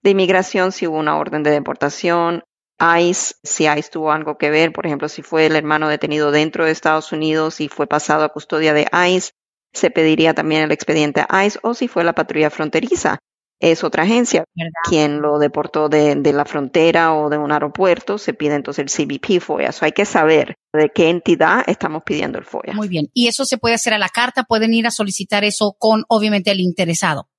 de 0.04 0.10
Inmigración 0.10 0.72
si 0.72 0.86
hubo 0.86 0.98
una 0.98 1.18
orden 1.18 1.44
de 1.44 1.52
deportación, 1.52 2.44
ICE, 2.78 3.36
si 3.44 3.68
ICE 3.68 3.90
tuvo 3.90 4.12
algo 4.12 4.38
que 4.38 4.50
ver, 4.50 4.74
por 4.74 4.86
ejemplo, 4.86 5.08
si 5.08 5.22
fue 5.22 5.46
el 5.46 5.56
hermano 5.56 5.88
detenido 5.88 6.32
dentro 6.32 6.66
de 6.66 6.72
Estados 6.72 7.14
Unidos 7.14 7.62
y 7.62 7.70
fue 7.70 7.88
pasado 7.88 8.26
a 8.26 8.30
custodia 8.30 8.74
de 8.74 8.86
ICE, 8.92 9.32
se 9.74 9.92
pediría 9.92 10.34
también 10.34 10.64
el 10.64 10.72
expediente 10.72 11.26
ICE 11.46 11.60
o 11.64 11.74
si 11.74 11.88
fue 11.88 12.04
la 12.04 12.14
patrulla 12.14 12.50
fronteriza 12.50 13.20
es 13.60 13.84
otra 13.84 14.04
agencia. 14.04 14.44
Quien 14.88 15.22
lo 15.22 15.40
deportó 15.40 15.90
de, 15.90 16.16
la 16.34 16.46
frontera 16.46 17.16
o 17.16 17.30
de 17.30 17.38
un 17.38 17.52
aeropuerto, 17.52 18.18
se 18.18 18.34
pide 18.34 18.56
entonces 18.56 18.86
el 18.86 19.08
CBP 19.08 19.42
FOIA. 19.42 19.70
Eso 19.70 19.86
hay 19.86 19.92
que 19.92 20.06
saber 20.06 20.56
de 20.74 20.90
qué 20.94 21.10
entidad 21.10 21.64
estamos 21.68 22.04
pidiendo 22.06 22.38
el 22.38 22.46
FOIA. 22.46 22.74
Muy 22.74 22.88
bien. 22.88 23.08
Y 23.14 23.28
eso 23.28 23.46
se 23.46 23.58
puede 23.58 23.76
hacer 23.76 23.94
a 23.94 23.98
la 23.98 24.10
carta, 24.10 24.44
pueden 24.44 24.74
ir 24.74 24.88
a 24.88 24.92
solicitar 24.92 25.44
eso 25.44 25.76
con, 25.80 26.04
obviamente, 26.10 26.52
el 26.52 26.60
interesado. 26.60 27.30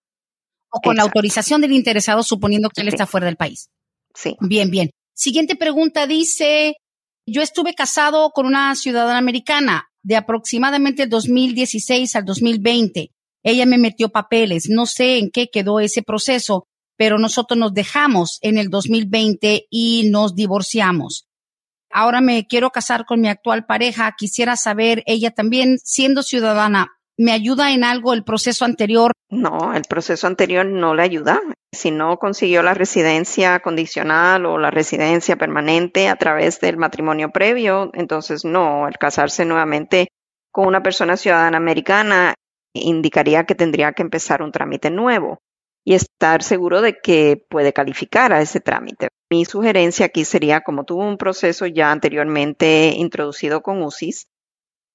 O 0.70 0.80
con 0.80 0.96
la 0.96 1.02
autorización 1.02 1.60
del 1.60 1.72
interesado, 1.72 2.22
suponiendo 2.22 2.68
que 2.70 2.82
él 2.82 2.88
está 2.88 3.06
fuera 3.06 3.26
del 3.26 3.36
país. 3.36 3.70
Sí. 4.14 4.36
Bien, 4.40 4.70
bien. 4.70 4.90
Siguiente 5.14 5.56
pregunta 5.56 6.06
dice, 6.06 6.76
yo 7.26 7.40
estuve 7.40 7.74
casado 7.74 8.30
con 8.30 8.46
una 8.46 8.74
ciudadana 8.74 9.18
americana 9.18 9.88
de 10.02 10.16
aproximadamente 10.16 11.04
el 11.04 11.08
2016 11.08 12.16
al 12.16 12.24
2020 12.24 13.10
ella 13.46 13.64
me 13.64 13.78
metió 13.78 14.08
papeles, 14.08 14.66
no 14.68 14.86
sé 14.86 15.18
en 15.18 15.30
qué 15.30 15.46
quedó 15.52 15.78
ese 15.78 16.02
proceso, 16.02 16.66
pero 16.96 17.16
nosotros 17.16 17.56
nos 17.56 17.72
dejamos 17.72 18.38
en 18.42 18.58
el 18.58 18.70
2020 18.70 19.66
y 19.70 20.10
nos 20.10 20.34
divorciamos. 20.34 21.28
Ahora 21.92 22.20
me 22.20 22.48
quiero 22.48 22.70
casar 22.70 23.06
con 23.06 23.20
mi 23.20 23.28
actual 23.28 23.64
pareja, 23.64 24.12
quisiera 24.18 24.56
saber, 24.56 25.04
ella 25.06 25.30
también 25.30 25.78
siendo 25.84 26.24
ciudadana, 26.24 26.98
¿me 27.16 27.30
ayuda 27.30 27.70
en 27.70 27.84
algo 27.84 28.14
el 28.14 28.24
proceso 28.24 28.64
anterior? 28.64 29.12
No, 29.30 29.72
el 29.74 29.84
proceso 29.88 30.26
anterior 30.26 30.66
no 30.66 30.96
le 30.96 31.04
ayuda. 31.04 31.40
Si 31.72 31.92
no 31.92 32.16
consiguió 32.16 32.64
la 32.64 32.74
residencia 32.74 33.60
condicional 33.60 34.44
o 34.46 34.58
la 34.58 34.72
residencia 34.72 35.36
permanente 35.36 36.08
a 36.08 36.16
través 36.16 36.58
del 36.58 36.78
matrimonio 36.78 37.30
previo, 37.30 37.92
entonces 37.94 38.44
no, 38.44 38.88
el 38.88 38.98
casarse 38.98 39.44
nuevamente 39.44 40.08
con 40.50 40.66
una 40.66 40.82
persona 40.82 41.16
ciudadana 41.16 41.58
americana 41.58 42.34
indicaría 42.82 43.44
que 43.44 43.54
tendría 43.54 43.92
que 43.92 44.02
empezar 44.02 44.42
un 44.42 44.52
trámite 44.52 44.90
nuevo 44.90 45.40
y 45.84 45.94
estar 45.94 46.42
seguro 46.42 46.82
de 46.82 46.98
que 47.00 47.44
puede 47.48 47.72
calificar 47.72 48.32
a 48.32 48.40
ese 48.40 48.60
trámite. 48.60 49.08
Mi 49.30 49.44
sugerencia 49.44 50.06
aquí 50.06 50.24
sería, 50.24 50.62
como 50.62 50.84
tuvo 50.84 51.06
un 51.06 51.16
proceso 51.16 51.66
ya 51.66 51.92
anteriormente 51.92 52.92
introducido 52.96 53.62
con 53.62 53.82
UCIS, 53.82 54.26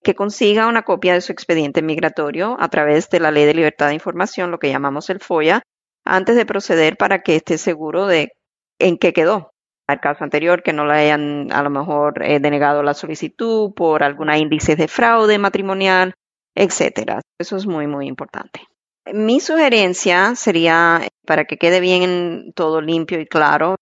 que 0.03 0.15
consiga 0.15 0.67
una 0.67 0.83
copia 0.83 1.13
de 1.13 1.21
su 1.21 1.31
expediente 1.31 1.81
migratorio 1.81 2.57
a 2.59 2.69
través 2.69 3.09
de 3.09 3.19
la 3.19 3.31
Ley 3.31 3.45
de 3.45 3.53
Libertad 3.53 3.87
de 3.87 3.93
Información, 3.93 4.51
lo 4.51 4.59
que 4.59 4.69
llamamos 4.69 5.09
el 5.09 5.19
FOIA, 5.19 5.61
antes 6.05 6.35
de 6.35 6.45
proceder 6.45 6.97
para 6.97 7.21
que 7.21 7.35
esté 7.35 7.57
seguro 7.57 8.07
de 8.07 8.33
en 8.79 8.97
qué 8.97 9.13
quedó. 9.13 9.51
Al 9.87 9.99
caso 9.99 10.23
anterior, 10.23 10.63
que 10.63 10.73
no 10.73 10.85
le 10.85 10.93
hayan 10.93 11.51
a 11.51 11.61
lo 11.63 11.69
mejor 11.69 12.23
eh, 12.23 12.39
denegado 12.39 12.83
la 12.83 12.93
solicitud 12.93 13.73
por 13.73 14.03
alguna 14.03 14.37
índice 14.37 14.75
de 14.75 14.87
fraude 14.87 15.37
matrimonial 15.37 16.15
etcétera. 16.61 17.21
Eso 17.39 17.57
es 17.57 17.65
muy, 17.65 17.87
muy 17.87 18.07
importante. 18.07 18.61
Mi 19.11 19.39
sugerencia 19.39 20.35
sería, 20.35 21.01
para 21.25 21.45
que 21.45 21.57
quede 21.57 21.79
bien 21.79 22.53
todo 22.55 22.81
limpio 22.81 23.19
y 23.19 23.25
claro, 23.25 23.77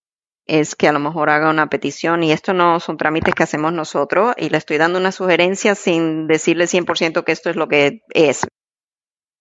es 0.48 0.76
que 0.76 0.88
a 0.88 0.94
lo 0.94 1.00
mejor 1.00 1.30
haga 1.30 1.50
una 1.50 1.70
petición 1.70 2.24
y 2.24 2.32
esto 2.32 2.54
no 2.54 2.80
son 2.80 2.96
trámites 2.96 3.36
que 3.36 3.44
hacemos 3.44 3.74
nosotros 3.74 4.34
y 4.38 4.50
le 4.50 4.58
estoy 4.58 4.78
dando 4.78 4.98
una 4.98 5.12
sugerencia 5.12 5.76
sin 5.76 6.26
decirle 6.28 6.66
100% 6.66 7.24
que 7.26 7.34
esto 7.34 7.50
es 7.50 7.58
lo 7.58 7.68
que 7.68 8.02
es. 8.14 8.48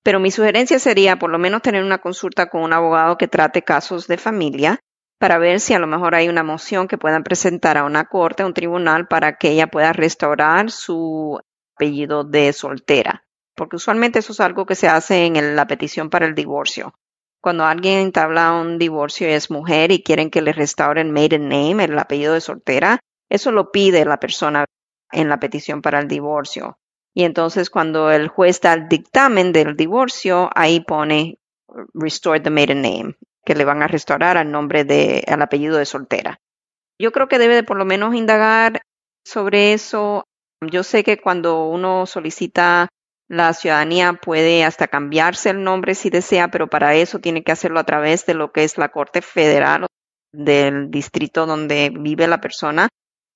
Pero 0.03 0.19
mi 0.19 0.33
sugerencia 0.33 0.81
sería 0.81 1.19
por 1.19 1.31
lo 1.31 1.39
menos 1.39 1.63
tener 1.63 1.85
una 1.85 1.99
consulta 1.99 2.51
con 2.51 2.63
un 2.63 2.73
abogado 2.73 3.17
que 3.17 3.29
trate 3.29 3.63
casos 3.63 4.09
de 4.09 4.19
familia 4.19 4.81
para 5.21 5.39
ver 5.39 5.61
si 5.61 5.75
a 5.75 5.79
lo 5.79 5.87
mejor 5.87 6.17
hay 6.17 6.29
una 6.29 6.43
moción 6.43 6.89
que 6.89 6.99
puedan 6.99 7.23
presentar 7.23 7.79
a 7.79 7.85
una 7.85 8.05
corte, 8.07 8.43
a 8.43 8.47
un 8.47 8.55
tribunal, 8.55 9.07
para 9.07 9.37
que 9.37 9.51
ella 9.51 9.69
pueda 9.69 9.93
restaurar 9.93 10.71
su 10.71 11.41
apellido 11.79 12.25
de 12.25 12.53
soltera, 12.53 13.25
porque 13.59 13.77
usualmente 13.77 14.21
eso 14.21 14.33
es 14.33 14.41
algo 14.41 14.65
que 14.65 14.75
se 14.75 14.89
hace 14.89 15.27
en 15.27 15.57
la 15.57 15.67
petición 15.67 16.09
para 16.09 16.25
el 16.25 16.35
divorcio. 16.35 16.95
Cuando 17.43 17.65
alguien 17.65 17.99
entabla 17.99 18.53
un 18.53 18.79
divorcio 18.79 19.29
y 19.29 19.33
es 19.33 19.51
mujer 19.51 19.93
y 19.93 20.03
quieren 20.03 20.31
que 20.31 20.41
le 20.41 20.53
restauren 20.53 21.13
maiden 21.13 21.49
name, 21.49 21.85
el 21.85 21.99
apellido 21.99 22.35
de 22.35 22.41
soltera, 22.41 23.01
eso 23.29 23.53
lo 23.53 23.71
pide 23.71 24.05
la 24.05 24.19
persona 24.19 24.65
en 25.13 25.29
la 25.29 25.39
petición 25.39 25.83
para 25.83 25.99
el 25.99 26.09
divorcio. 26.09 26.79
Y 27.15 27.25
entonces 27.25 27.69
cuando 27.69 28.11
el 28.11 28.29
juez 28.29 28.61
da 28.61 28.73
el 28.73 28.89
dictamen 28.89 29.53
del 29.53 29.77
divorcio, 29.77 30.49
ahí 30.55 30.81
pone 30.81 31.39
restore 31.93 32.41
the 32.41 32.51
maiden 32.51 32.81
name, 32.81 33.17
que 33.45 33.55
le 33.55 33.65
van 33.65 33.83
a 33.83 33.89
restaurar 33.89 34.39
al 34.39 34.51
nombre 34.51 34.85
de, 34.85 35.25
al 35.27 35.43
apellido 35.43 35.77
de 35.77 35.85
soltera. 35.85 36.41
Yo 36.99 37.13
creo 37.13 37.29
que 37.29 37.39
debe 37.39 37.55
de 37.55 37.63
por 37.63 37.77
lo 37.77 37.85
menos 37.85 38.15
indagar 38.15 38.81
sobre 39.25 39.73
eso 39.73 40.25
yo 40.61 40.83
sé 40.83 41.05
que 41.05 41.19
cuando 41.19 41.67
uno 41.67 42.07
solicita 42.07 42.89
la 43.29 43.53
ciudadanía 43.53 44.15
puede 44.15 44.65
hasta 44.65 44.89
cambiarse 44.89 45.51
el 45.51 45.63
nombre 45.63 45.95
si 45.95 46.11
desea, 46.11 46.49
pero 46.49 46.69
para 46.69 46.95
eso 46.95 47.19
tiene 47.19 47.43
que 47.43 47.53
hacerlo 47.53 47.79
a 47.79 47.85
través 47.85 48.25
de 48.27 48.35
lo 48.35 48.53
que 48.53 48.65
es 48.65 48.79
la 48.79 48.89
Corte 48.89 49.23
Federal 49.23 49.87
del 50.33 50.91
distrito 50.91 51.47
donde 51.47 51.93
vive 51.95 52.27
la 52.27 52.41
persona. 52.41 52.89